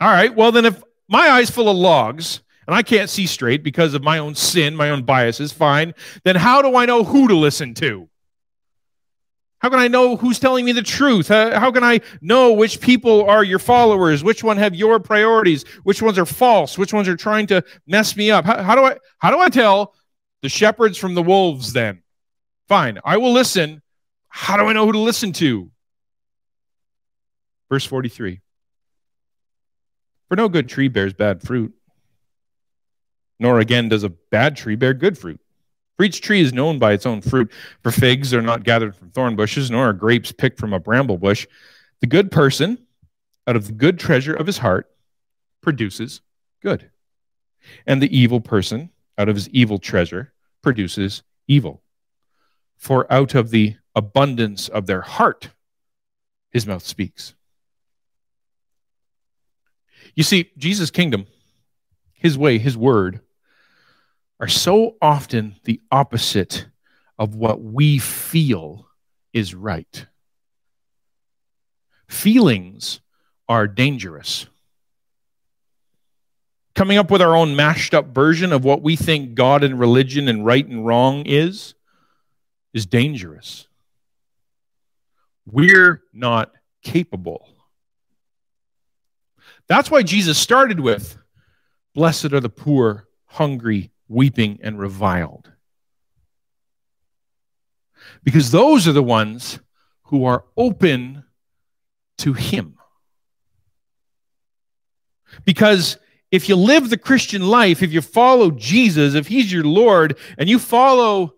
All 0.00 0.08
right, 0.08 0.34
well, 0.34 0.50
then 0.50 0.64
if 0.64 0.82
my 1.08 1.28
eye's 1.28 1.50
full 1.50 1.68
of 1.68 1.76
logs 1.76 2.40
and 2.66 2.74
I 2.74 2.82
can't 2.82 3.10
see 3.10 3.26
straight 3.26 3.62
because 3.62 3.94
of 3.94 4.02
my 4.02 4.18
own 4.18 4.34
sin, 4.34 4.74
my 4.74 4.90
own 4.90 5.04
biases, 5.04 5.52
fine, 5.52 5.94
then 6.24 6.36
how 6.36 6.62
do 6.62 6.76
I 6.76 6.86
know 6.86 7.04
who 7.04 7.28
to 7.28 7.36
listen 7.36 7.74
to? 7.74 8.08
How 9.60 9.68
can 9.70 9.78
I 9.78 9.86
know 9.86 10.16
who's 10.16 10.40
telling 10.40 10.64
me 10.64 10.72
the 10.72 10.82
truth? 10.82 11.28
How 11.28 11.70
can 11.70 11.84
I 11.84 12.00
know 12.20 12.52
which 12.52 12.80
people 12.80 13.30
are 13.30 13.44
your 13.44 13.60
followers? 13.60 14.24
Which 14.24 14.42
one 14.42 14.56
have 14.56 14.74
your 14.74 14.98
priorities? 14.98 15.62
Which 15.84 16.02
ones 16.02 16.18
are 16.18 16.26
false? 16.26 16.76
Which 16.76 16.92
ones 16.92 17.06
are 17.06 17.16
trying 17.16 17.46
to 17.46 17.62
mess 17.86 18.16
me 18.16 18.32
up? 18.32 18.44
How, 18.44 18.60
how 18.60 18.74
do 18.74 18.82
I 18.82 18.96
how 19.18 19.30
do 19.30 19.38
I 19.38 19.50
tell 19.50 19.94
the 20.40 20.48
shepherds 20.48 20.98
from 20.98 21.14
the 21.14 21.22
wolves 21.22 21.72
then? 21.72 22.01
Fine, 22.72 23.00
I 23.04 23.18
will 23.18 23.32
listen. 23.32 23.82
How 24.28 24.56
do 24.56 24.64
I 24.64 24.72
know 24.72 24.86
who 24.86 24.92
to 24.92 24.98
listen 24.98 25.32
to? 25.34 25.70
Verse 27.70 27.84
43. 27.84 28.40
For 30.28 30.36
no 30.36 30.48
good 30.48 30.68
tree 30.68 30.88
bears 30.88 31.12
bad 31.12 31.42
fruit 31.42 31.74
nor 33.42 33.58
again 33.58 33.88
does 33.88 34.04
a 34.04 34.08
bad 34.08 34.56
tree 34.56 34.76
bear 34.76 34.94
good 34.94 35.18
fruit. 35.18 35.40
For 35.96 36.04
each 36.04 36.20
tree 36.20 36.40
is 36.40 36.52
known 36.52 36.78
by 36.78 36.92
its 36.92 37.04
own 37.04 37.20
fruit. 37.20 37.50
For 37.82 37.90
figs 37.90 38.32
are 38.32 38.40
not 38.40 38.62
gathered 38.62 38.94
from 38.94 39.10
thorn 39.10 39.34
bushes, 39.34 39.68
nor 39.68 39.88
are 39.88 39.92
grapes 39.92 40.30
picked 40.30 40.60
from 40.60 40.72
a 40.72 40.78
bramble 40.78 41.18
bush. 41.18 41.46
The 42.00 42.06
good 42.06 42.30
person, 42.30 42.78
out 43.48 43.56
of 43.56 43.66
the 43.66 43.72
good 43.72 43.98
treasure 43.98 44.32
of 44.32 44.46
his 44.46 44.58
heart, 44.58 44.88
produces 45.60 46.20
good. 46.62 46.88
And 47.84 48.00
the 48.00 48.16
evil 48.16 48.40
person, 48.40 48.90
out 49.18 49.28
of 49.28 49.34
his 49.34 49.48
evil 49.48 49.78
treasure, 49.78 50.32
produces 50.62 51.24
evil. 51.48 51.81
For 52.82 53.06
out 53.12 53.36
of 53.36 53.50
the 53.50 53.76
abundance 53.94 54.66
of 54.66 54.86
their 54.86 55.02
heart, 55.02 55.50
his 56.50 56.66
mouth 56.66 56.84
speaks. 56.84 57.32
You 60.16 60.24
see, 60.24 60.50
Jesus' 60.58 60.90
kingdom 60.90 61.26
his 62.12 62.36
way, 62.36 62.58
his 62.58 62.76
word, 62.76 63.20
are 64.40 64.48
so 64.48 64.96
often 65.00 65.54
the 65.62 65.80
opposite 65.92 66.66
of 67.20 67.36
what 67.36 67.62
we 67.62 67.98
feel 67.98 68.88
is 69.32 69.54
right. 69.54 70.06
Feelings 72.08 73.00
are 73.48 73.68
dangerous. 73.68 74.46
Coming 76.74 76.98
up 76.98 77.12
with 77.12 77.22
our 77.22 77.36
own 77.36 77.54
mashed 77.54 77.94
up 77.94 78.08
version 78.08 78.52
of 78.52 78.64
what 78.64 78.82
we 78.82 78.96
think 78.96 79.36
God 79.36 79.62
and 79.62 79.78
religion 79.78 80.26
and 80.26 80.44
right 80.44 80.66
and 80.66 80.84
wrong 80.84 81.22
is, 81.26 81.76
is 82.72 82.86
dangerous. 82.86 83.66
We're 85.46 86.02
not 86.12 86.52
capable. 86.82 87.48
That's 89.66 89.90
why 89.90 90.02
Jesus 90.02 90.38
started 90.38 90.80
with 90.80 91.18
Blessed 91.94 92.32
are 92.32 92.40
the 92.40 92.48
poor, 92.48 93.06
hungry, 93.26 93.90
weeping, 94.08 94.58
and 94.62 94.78
reviled. 94.78 95.50
Because 98.22 98.50
those 98.50 98.88
are 98.88 98.92
the 98.92 99.02
ones 99.02 99.58
who 100.04 100.24
are 100.24 100.44
open 100.56 101.24
to 102.18 102.32
Him. 102.32 102.78
Because 105.44 105.98
if 106.30 106.48
you 106.48 106.56
live 106.56 106.88
the 106.88 106.98
Christian 106.98 107.42
life, 107.42 107.82
if 107.82 107.92
you 107.92 108.00
follow 108.00 108.50
Jesus, 108.50 109.14
if 109.14 109.26
He's 109.26 109.52
your 109.52 109.64
Lord, 109.64 110.18
and 110.38 110.48
you 110.48 110.58
follow 110.58 111.34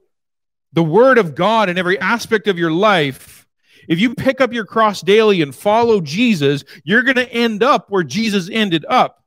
the 0.74 0.82
Word 0.82 1.18
of 1.18 1.34
God 1.34 1.68
in 1.68 1.78
every 1.78 1.98
aspect 1.98 2.48
of 2.48 2.58
your 2.58 2.70
life, 2.70 3.46
if 3.88 4.00
you 4.00 4.14
pick 4.14 4.40
up 4.40 4.52
your 4.52 4.64
cross 4.64 5.00
daily 5.00 5.40
and 5.40 5.54
follow 5.54 6.00
Jesus, 6.00 6.64
you're 6.82 7.02
going 7.02 7.16
to 7.16 7.32
end 7.32 7.62
up 7.62 7.90
where 7.90 8.02
Jesus 8.02 8.48
ended 8.50 8.84
up 8.88 9.24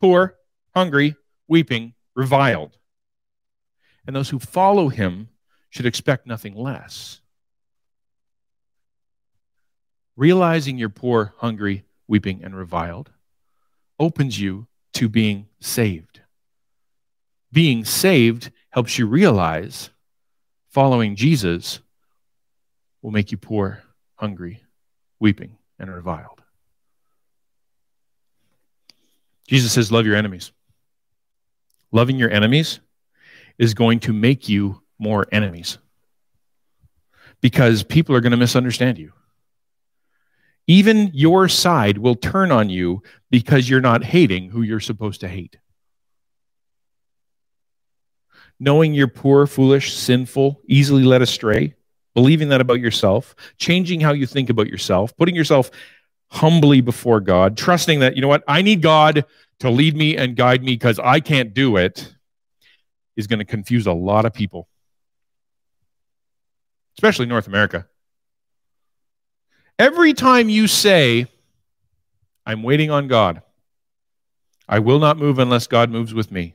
poor, 0.00 0.36
hungry, 0.74 1.14
weeping, 1.46 1.94
reviled. 2.14 2.76
And 4.06 4.14
those 4.14 4.30
who 4.30 4.38
follow 4.38 4.88
him 4.88 5.28
should 5.70 5.86
expect 5.86 6.26
nothing 6.26 6.54
less. 6.54 7.20
Realizing 10.16 10.78
you're 10.78 10.88
poor, 10.88 11.34
hungry, 11.38 11.84
weeping, 12.08 12.42
and 12.42 12.56
reviled 12.56 13.12
opens 14.00 14.40
you 14.40 14.66
to 14.94 15.08
being 15.08 15.46
saved. 15.60 16.20
Being 17.52 17.84
saved 17.84 18.50
helps 18.70 18.98
you 18.98 19.06
realize 19.06 19.90
following 20.78 21.16
Jesus 21.16 21.80
will 23.02 23.10
make 23.10 23.32
you 23.32 23.36
poor, 23.36 23.82
hungry, 24.14 24.62
weeping, 25.18 25.56
and 25.76 25.92
reviled. 25.92 26.40
Jesus 29.48 29.72
says, 29.72 29.90
Love 29.90 30.06
your 30.06 30.14
enemies. 30.14 30.52
Loving 31.90 32.16
your 32.16 32.30
enemies 32.30 32.78
is 33.58 33.74
going 33.74 33.98
to 33.98 34.12
make 34.12 34.48
you 34.48 34.80
more 35.00 35.26
enemies 35.32 35.78
because 37.40 37.82
people 37.82 38.14
are 38.14 38.20
going 38.20 38.30
to 38.30 38.36
misunderstand 38.36 38.98
you. 38.98 39.12
Even 40.68 41.10
your 41.12 41.48
side 41.48 41.98
will 41.98 42.14
turn 42.14 42.52
on 42.52 42.70
you 42.70 43.02
because 43.32 43.68
you're 43.68 43.80
not 43.80 44.04
hating 44.04 44.50
who 44.50 44.62
you're 44.62 44.78
supposed 44.78 45.22
to 45.22 45.28
hate. 45.28 45.56
Knowing 48.60 48.92
you're 48.94 49.06
poor, 49.06 49.46
foolish, 49.46 49.94
sinful, 49.94 50.60
easily 50.66 51.04
led 51.04 51.22
astray, 51.22 51.74
believing 52.14 52.48
that 52.48 52.60
about 52.60 52.80
yourself, 52.80 53.34
changing 53.56 54.00
how 54.00 54.12
you 54.12 54.26
think 54.26 54.50
about 54.50 54.66
yourself, 54.66 55.16
putting 55.16 55.36
yourself 55.36 55.70
humbly 56.30 56.80
before 56.80 57.20
God, 57.20 57.56
trusting 57.56 58.00
that, 58.00 58.16
you 58.16 58.22
know 58.22 58.28
what, 58.28 58.42
I 58.48 58.62
need 58.62 58.82
God 58.82 59.24
to 59.60 59.70
lead 59.70 59.96
me 59.96 60.16
and 60.16 60.36
guide 60.36 60.62
me 60.62 60.72
because 60.72 60.98
I 60.98 61.20
can't 61.20 61.54
do 61.54 61.76
it, 61.76 62.12
is 63.16 63.26
going 63.26 63.38
to 63.38 63.44
confuse 63.44 63.86
a 63.86 63.92
lot 63.92 64.24
of 64.24 64.32
people, 64.32 64.68
especially 66.96 67.26
North 67.26 67.46
America. 67.46 67.86
Every 69.78 70.12
time 70.12 70.48
you 70.48 70.66
say, 70.66 71.26
I'm 72.44 72.62
waiting 72.62 72.90
on 72.90 73.08
God, 73.08 73.42
I 74.68 74.80
will 74.80 74.98
not 74.98 75.16
move 75.16 75.38
unless 75.38 75.66
God 75.66 75.90
moves 75.90 76.12
with 76.12 76.32
me. 76.32 76.54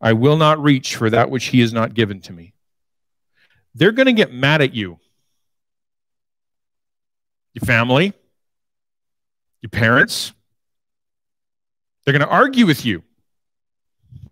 I 0.00 0.12
will 0.12 0.36
not 0.36 0.62
reach 0.62 0.96
for 0.96 1.10
that 1.10 1.30
which 1.30 1.46
He 1.46 1.60
has 1.60 1.72
not 1.72 1.94
given 1.94 2.20
to 2.22 2.32
me. 2.32 2.52
They're 3.74 3.92
going 3.92 4.06
to 4.06 4.12
get 4.12 4.32
mad 4.32 4.62
at 4.62 4.74
you. 4.74 4.98
Your 7.54 7.64
family, 7.64 8.12
your 9.60 9.70
parents, 9.70 10.32
they're 12.04 12.16
going 12.16 12.26
to 12.26 12.32
argue 12.32 12.66
with 12.66 12.84
you. 12.84 13.02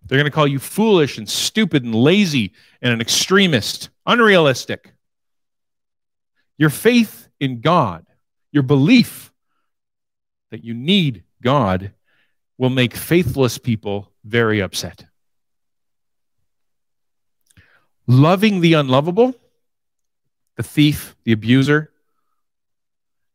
They're 0.05 0.17
going 0.17 0.29
to 0.29 0.31
call 0.31 0.47
you 0.47 0.59
foolish 0.59 1.17
and 1.17 1.27
stupid 1.27 1.83
and 1.83 1.93
lazy 1.93 2.53
and 2.81 2.93
an 2.93 3.01
extremist, 3.01 3.89
unrealistic. 4.05 4.93
Your 6.57 6.69
faith 6.69 7.27
in 7.39 7.59
God, 7.59 8.05
your 8.51 8.63
belief 8.63 9.33
that 10.49 10.63
you 10.63 10.73
need 10.73 11.23
God, 11.41 11.91
will 12.57 12.69
make 12.69 12.95
faithless 12.95 13.57
people 13.57 14.11
very 14.23 14.61
upset. 14.61 15.06
Loving 18.07 18.61
the 18.61 18.73
unlovable, 18.73 19.35
the 20.55 20.63
thief, 20.63 21.15
the 21.23 21.33
abuser, 21.33 21.91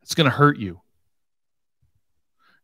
it's 0.03 0.15
going 0.15 0.29
to 0.29 0.37
hurt 0.37 0.59
you 0.59 0.83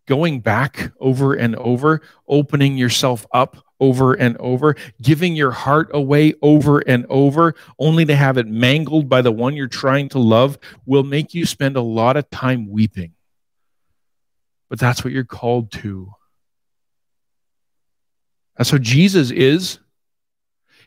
going 0.08 0.40
back 0.40 0.90
over 0.98 1.34
and 1.34 1.54
over, 1.56 2.00
opening 2.26 2.76
yourself 2.76 3.26
up 3.32 3.58
over 3.78 4.14
and 4.14 4.36
over, 4.38 4.74
giving 5.00 5.36
your 5.36 5.52
heart 5.52 5.88
away 5.92 6.34
over 6.42 6.80
and 6.80 7.06
over, 7.08 7.54
only 7.78 8.04
to 8.04 8.16
have 8.16 8.38
it 8.38 8.48
mangled 8.48 9.08
by 9.08 9.22
the 9.22 9.30
one 9.30 9.54
you're 9.54 9.68
trying 9.68 10.08
to 10.08 10.18
love, 10.18 10.58
will 10.86 11.04
make 11.04 11.34
you 11.34 11.46
spend 11.46 11.76
a 11.76 11.82
lot 11.82 12.16
of 12.16 12.28
time 12.30 12.68
weeping. 12.68 13.12
But 14.68 14.80
that's 14.80 15.04
what 15.04 15.12
you're 15.12 15.24
called 15.24 15.70
to. 15.72 16.10
That's 18.56 18.70
how 18.70 18.78
Jesus 18.78 19.30
is. 19.30 19.78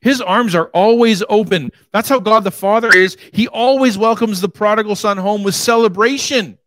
His 0.02 0.20
arms 0.20 0.56
are 0.56 0.68
always 0.74 1.24
open. 1.30 1.72
That's 1.92 2.10
how 2.10 2.20
God 2.20 2.44
the 2.44 2.52
Father 2.52 2.90
is. 2.90 3.18
He 3.34 3.48
always 3.48 3.98
welcomes 3.98 4.42
the 4.42 4.50
prodigal 4.50 4.96
son 4.96 5.18
home 5.18 5.44
with 5.44 5.54
celebration, 5.54 6.58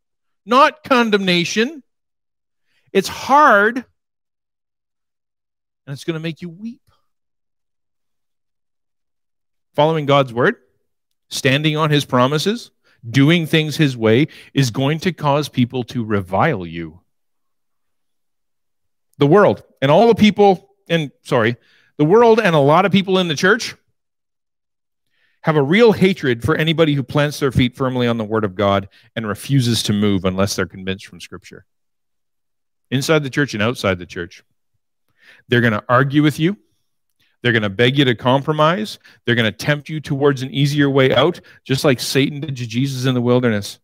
not 0.46 0.84
condemnation. 0.84 1.82
It's 2.92 3.08
hard, 3.08 3.76
and 3.76 3.84
it's 5.88 6.04
going 6.04 6.14
to 6.14 6.20
make 6.20 6.42
you 6.42 6.48
weep. 6.48 6.80
Following 9.74 10.06
God's 10.06 10.32
word, 10.32 10.54
standing 11.28 11.76
on 11.76 11.90
his 11.90 12.04
promises, 12.04 12.70
doing 13.08 13.46
things 13.46 13.76
his 13.76 13.96
way 13.96 14.28
is 14.54 14.70
going 14.70 15.00
to 15.00 15.12
cause 15.12 15.48
people 15.48 15.82
to 15.84 16.04
revile 16.04 16.64
you. 16.64 17.00
The 19.18 19.26
world 19.26 19.64
and 19.82 19.90
all 19.90 20.06
the 20.06 20.14
people, 20.14 20.70
and 20.88 21.10
sorry, 21.22 21.56
the 21.96 22.04
world 22.04 22.40
and 22.40 22.54
a 22.54 22.60
lot 22.60 22.84
of 22.84 22.92
people 22.92 23.18
in 23.18 23.28
the 23.28 23.36
church 23.36 23.76
have 25.42 25.56
a 25.56 25.62
real 25.62 25.92
hatred 25.92 26.42
for 26.42 26.54
anybody 26.54 26.94
who 26.94 27.02
plants 27.02 27.38
their 27.38 27.52
feet 27.52 27.76
firmly 27.76 28.06
on 28.06 28.16
the 28.16 28.24
word 28.24 28.44
of 28.44 28.54
God 28.54 28.88
and 29.14 29.28
refuses 29.28 29.82
to 29.84 29.92
move 29.92 30.24
unless 30.24 30.56
they're 30.56 30.66
convinced 30.66 31.06
from 31.06 31.20
scripture 31.20 31.66
inside 32.90 33.22
the 33.22 33.30
church 33.30 33.54
and 33.54 33.62
outside 33.62 33.98
the 33.98 34.06
church. 34.06 34.42
They're 35.48 35.60
going 35.60 35.72
to 35.72 35.84
argue 35.88 36.22
with 36.22 36.38
you. 36.38 36.56
They're 37.42 37.52
going 37.52 37.62
to 37.62 37.68
beg 37.68 37.98
you 37.98 38.06
to 38.06 38.14
compromise. 38.14 38.98
They're 39.24 39.34
going 39.34 39.44
to 39.44 39.52
tempt 39.52 39.90
you 39.90 40.00
towards 40.00 40.42
an 40.42 40.50
easier 40.50 40.88
way 40.88 41.14
out, 41.14 41.40
just 41.62 41.84
like 41.84 42.00
Satan 42.00 42.40
did 42.40 42.56
to 42.56 42.66
Jesus 42.66 43.04
in 43.04 43.14
the 43.14 43.20
wilderness. 43.20 43.78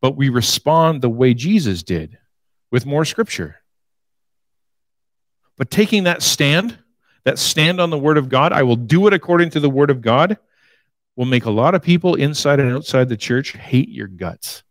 But 0.00 0.16
we 0.16 0.28
respond 0.28 1.02
the 1.02 1.08
way 1.08 1.34
Jesus 1.34 1.84
did 1.84 2.18
with 2.72 2.84
more 2.84 3.04
scripture. 3.04 3.60
But 5.56 5.70
taking 5.70 6.04
that 6.04 6.22
stand, 6.22 6.78
that 7.24 7.38
stand 7.38 7.80
on 7.80 7.90
the 7.90 7.98
word 7.98 8.18
of 8.18 8.28
God, 8.28 8.52
I 8.52 8.62
will 8.62 8.76
do 8.76 9.06
it 9.06 9.12
according 9.12 9.50
to 9.50 9.60
the 9.60 9.70
word 9.70 9.90
of 9.90 10.00
God, 10.00 10.38
will 11.16 11.26
make 11.26 11.44
a 11.44 11.50
lot 11.50 11.74
of 11.74 11.82
people 11.82 12.14
inside 12.14 12.60
and 12.60 12.72
outside 12.72 13.08
the 13.08 13.16
church 13.16 13.52
hate 13.52 13.88
your 13.88 14.08
guts. 14.08 14.62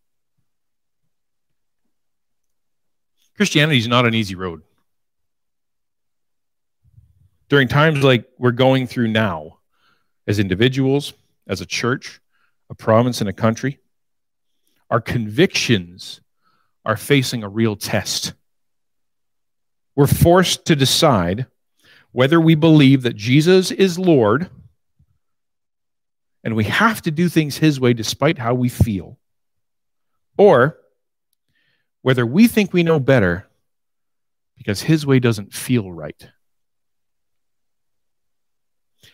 Christianity 3.35 3.79
is 3.79 3.87
not 3.87 4.05
an 4.05 4.13
easy 4.13 4.35
road. 4.35 4.61
During 7.49 7.67
times 7.67 8.03
like 8.03 8.29
we're 8.37 8.51
going 8.51 8.87
through 8.87 9.07
now, 9.07 9.59
as 10.27 10.39
individuals, 10.39 11.13
as 11.47 11.61
a 11.61 11.65
church, 11.65 12.21
a 12.69 12.75
province, 12.75 13.21
and 13.21 13.29
a 13.29 13.33
country, 13.33 13.79
our 14.89 15.01
convictions 15.01 16.21
are 16.85 16.97
facing 16.97 17.43
a 17.43 17.49
real 17.49 17.75
test. 17.75 18.33
We're 19.95 20.07
forced 20.07 20.65
to 20.65 20.75
decide 20.75 21.47
whether 22.11 22.39
we 22.39 22.55
believe 22.55 23.03
that 23.03 23.15
Jesus 23.15 23.71
is 23.71 23.99
Lord 23.99 24.49
and 26.43 26.55
we 26.55 26.65
have 26.65 27.01
to 27.03 27.11
do 27.11 27.29
things 27.29 27.57
His 27.57 27.79
way 27.79 27.93
despite 27.93 28.37
how 28.37 28.53
we 28.53 28.69
feel, 28.69 29.17
or 30.37 30.77
whether 32.01 32.25
we 32.25 32.47
think 32.47 32.73
we 32.73 32.83
know 32.83 32.99
better 32.99 33.47
because 34.57 34.81
his 34.81 35.05
way 35.05 35.19
doesn't 35.19 35.53
feel 35.53 35.91
right. 35.91 36.29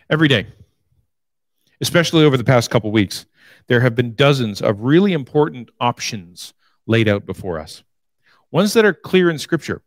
Every 0.09 0.27
day, 0.27 0.47
especially 1.81 2.23
over 2.23 2.37
the 2.37 2.43
past 2.43 2.69
couple 2.69 2.91
weeks, 2.91 3.25
there 3.67 3.81
have 3.81 3.95
been 3.95 4.15
dozens 4.15 4.61
of 4.61 4.81
really 4.81 5.13
important 5.13 5.69
options 5.79 6.53
laid 6.87 7.07
out 7.07 7.25
before 7.25 7.59
us, 7.59 7.83
ones 8.51 8.73
that 8.73 8.85
are 8.85 8.93
clear 8.93 9.29
in 9.29 9.37
Scripture. 9.37 9.81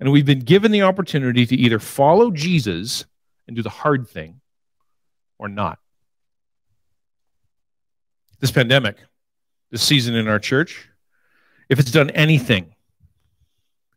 And 0.00 0.10
we've 0.10 0.26
been 0.26 0.40
given 0.40 0.72
the 0.72 0.82
opportunity 0.82 1.46
to 1.46 1.56
either 1.56 1.78
follow 1.78 2.30
Jesus 2.30 3.06
and 3.46 3.56
do 3.56 3.62
the 3.62 3.70
hard 3.70 4.08
thing 4.08 4.40
or 5.38 5.48
not. 5.48 5.78
This 8.40 8.50
pandemic, 8.50 8.96
this 9.70 9.82
season 9.82 10.14
in 10.14 10.28
our 10.28 10.38
church, 10.38 10.88
if 11.68 11.78
it's 11.78 11.90
done 11.90 12.10
anything, 12.10 12.74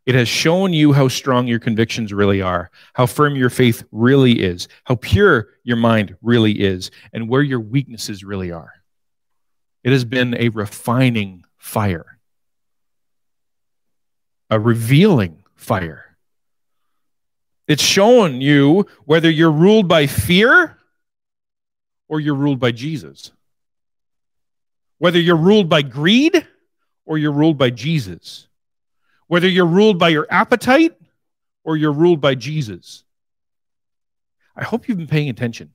it 0.06 0.14
has 0.14 0.26
shown 0.26 0.72
you 0.72 0.94
how 0.94 1.08
strong 1.08 1.46
your 1.46 1.58
convictions 1.58 2.14
really 2.14 2.40
are, 2.40 2.70
how 2.94 3.04
firm 3.04 3.36
your 3.36 3.50
faith 3.50 3.84
really 3.92 4.42
is, 4.42 4.66
how 4.84 4.94
pure 4.94 5.48
your 5.64 5.76
mind 5.76 6.16
really 6.22 6.52
is, 6.52 6.90
and 7.12 7.28
where 7.28 7.42
your 7.42 7.60
weaknesses 7.60 8.24
really 8.24 8.50
are. 8.50 8.72
It 9.84 9.92
has 9.92 10.06
been 10.06 10.34
a 10.38 10.48
refining 10.48 11.44
fire, 11.58 12.18
a 14.48 14.58
revealing 14.58 15.44
fire. 15.58 16.16
It's 17.66 17.82
shown 17.82 18.40
you 18.40 18.86
whether 19.04 19.30
you're 19.30 19.52
ruled 19.52 19.88
by 19.88 20.06
fear 20.06 20.78
or 22.08 22.18
you're 22.18 22.34
ruled 22.34 22.58
by 22.58 22.72
Jesus, 22.72 23.30
whether 24.96 25.20
you're 25.20 25.36
ruled 25.36 25.68
by 25.68 25.82
greed 25.82 26.46
or 27.04 27.18
you're 27.18 27.32
ruled 27.32 27.58
by 27.58 27.68
Jesus 27.68 28.48
whether 29.28 29.46
you're 29.46 29.66
ruled 29.66 29.98
by 29.98 30.08
your 30.08 30.26
appetite 30.28 30.96
or 31.62 31.76
you're 31.76 31.92
ruled 31.92 32.20
by 32.20 32.34
Jesus. 32.34 33.04
I 34.56 34.64
hope 34.64 34.88
you've 34.88 34.98
been 34.98 35.06
paying 35.06 35.28
attention 35.28 35.72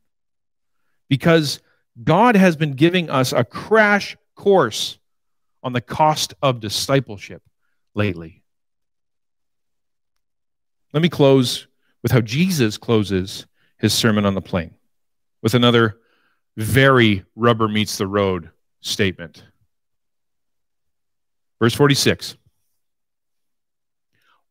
because 1.07 1.61
God 2.03 2.35
has 2.35 2.57
been 2.57 2.73
giving 2.73 3.09
us 3.09 3.31
a 3.31 3.45
crash 3.45 4.17
course 4.35 4.97
on 5.61 5.71
the 5.71 5.81
cost 5.81 6.33
of 6.41 6.59
discipleship 6.59 7.41
lately. 7.93 8.42
Let 10.93 11.01
me 11.01 11.09
close 11.09 11.67
with 12.01 12.11
how 12.11 12.21
Jesus 12.21 12.77
closes 12.77 13.45
his 13.77 13.93
Sermon 13.93 14.25
on 14.25 14.35
the 14.35 14.41
Plain 14.41 14.75
with 15.41 15.55
another 15.55 15.97
very 16.55 17.25
rubber 17.35 17.67
meets 17.67 17.97
the 17.97 18.07
road 18.07 18.51
statement. 18.81 19.43
Verse 21.59 21.73
46 21.73 22.37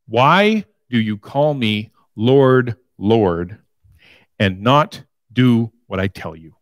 why 0.06 0.64
do 0.90 0.98
you 0.98 1.16
call 1.16 1.54
me 1.54 1.90
Lord, 2.16 2.76
Lord, 2.98 3.58
and 4.38 4.60
not 4.60 5.04
do 5.32 5.72
what 5.86 6.00
I 6.00 6.08
tell 6.08 6.36
you? 6.36 6.56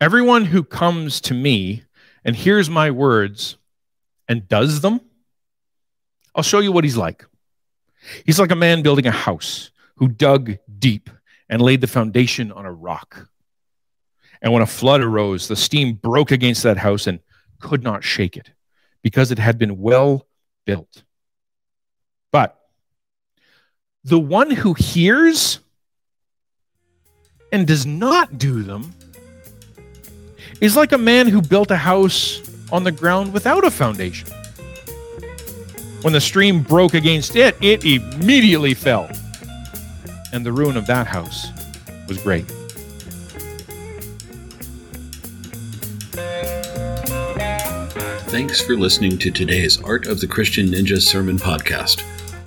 Everyone 0.00 0.46
who 0.46 0.64
comes 0.64 1.20
to 1.22 1.34
me 1.34 1.84
and 2.24 2.34
hears 2.34 2.68
my 2.68 2.90
words 2.90 3.56
and 4.26 4.48
does 4.48 4.80
them, 4.80 5.00
I'll 6.34 6.42
show 6.42 6.60
you 6.60 6.72
what 6.72 6.84
he's 6.84 6.96
like. 6.96 7.24
He's 8.24 8.40
like 8.40 8.50
a 8.50 8.56
man 8.56 8.82
building 8.82 9.06
a 9.06 9.12
house 9.12 9.70
who 9.96 10.08
dug 10.08 10.56
deep 10.78 11.10
and 11.48 11.60
laid 11.60 11.80
the 11.80 11.86
foundation 11.86 12.50
on 12.50 12.64
a 12.64 12.72
rock. 12.72 13.28
And 14.40 14.52
when 14.52 14.62
a 14.62 14.66
flood 14.66 15.00
arose, 15.00 15.48
the 15.48 15.56
steam 15.56 15.94
broke 15.94 16.32
against 16.32 16.62
that 16.64 16.78
house 16.78 17.06
and 17.06 17.20
could 17.60 17.82
not 17.82 18.02
shake 18.02 18.36
it 18.36 18.50
because 19.02 19.30
it 19.30 19.38
had 19.38 19.58
been 19.58 19.80
well 19.80 20.26
built. 20.64 21.04
But 22.32 22.58
the 24.02 24.18
one 24.18 24.50
who 24.50 24.74
hears 24.74 25.60
and 27.52 27.66
does 27.66 27.86
not 27.86 28.38
do 28.38 28.62
them 28.62 28.94
is 30.60 30.76
like 30.76 30.92
a 30.92 30.98
man 30.98 31.28
who 31.28 31.42
built 31.42 31.70
a 31.70 31.76
house 31.76 32.40
on 32.72 32.84
the 32.84 32.92
ground 32.92 33.32
without 33.32 33.64
a 33.64 33.70
foundation. 33.70 34.28
When 36.02 36.12
the 36.12 36.20
stream 36.20 36.62
broke 36.62 36.94
against 36.94 37.36
it, 37.36 37.56
it 37.60 37.84
immediately 37.84 38.74
fell. 38.74 39.08
And 40.32 40.44
the 40.44 40.52
ruin 40.52 40.76
of 40.76 40.86
that 40.86 41.06
house 41.06 41.48
was 42.08 42.20
great. 42.22 42.46
Thanks 48.32 48.60
for 48.60 48.76
listening 48.76 49.18
to 49.18 49.30
today's 49.30 49.80
Art 49.82 50.06
of 50.06 50.18
the 50.18 50.26
Christian 50.26 50.66
Ninja 50.66 51.00
Sermon 51.00 51.36
Podcast. 51.36 52.02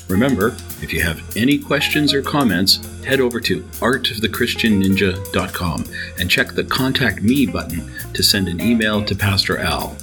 Remember, 0.09 0.57
if 0.81 0.91
you 0.91 1.01
have 1.01 1.21
any 1.37 1.57
questions 1.57 2.13
or 2.13 2.21
comments, 2.21 2.85
head 3.05 3.21
over 3.21 3.39
to 3.39 3.61
artofthechristianninja.com 3.79 5.85
and 6.19 6.29
check 6.29 6.51
the 6.51 6.63
Contact 6.63 7.21
Me 7.21 7.45
button 7.45 7.89
to 8.13 8.21
send 8.21 8.49
an 8.49 8.59
email 8.59 9.05
to 9.05 9.15
Pastor 9.15 9.59
Al. 9.59 9.95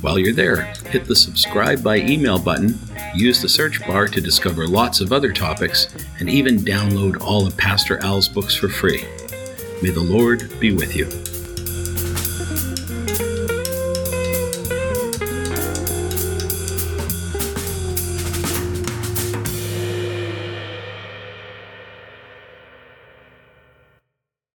While 0.00 0.18
you're 0.18 0.32
there, 0.32 0.72
hit 0.90 1.06
the 1.06 1.16
subscribe 1.16 1.82
by 1.82 1.96
email 1.98 2.38
button, 2.38 2.78
use 3.14 3.40
the 3.42 3.48
search 3.48 3.86
bar 3.86 4.06
to 4.08 4.20
discover 4.20 4.66
lots 4.66 5.00
of 5.00 5.12
other 5.12 5.32
topics, 5.32 5.88
and 6.18 6.28
even 6.28 6.58
download 6.58 7.20
all 7.20 7.46
of 7.46 7.56
Pastor 7.56 7.98
Al's 7.98 8.28
books 8.28 8.54
for 8.54 8.68
free. 8.68 9.04
May 9.82 9.90
the 9.90 10.00
Lord 10.00 10.58
be 10.60 10.72
with 10.72 10.96
you. 10.96 11.06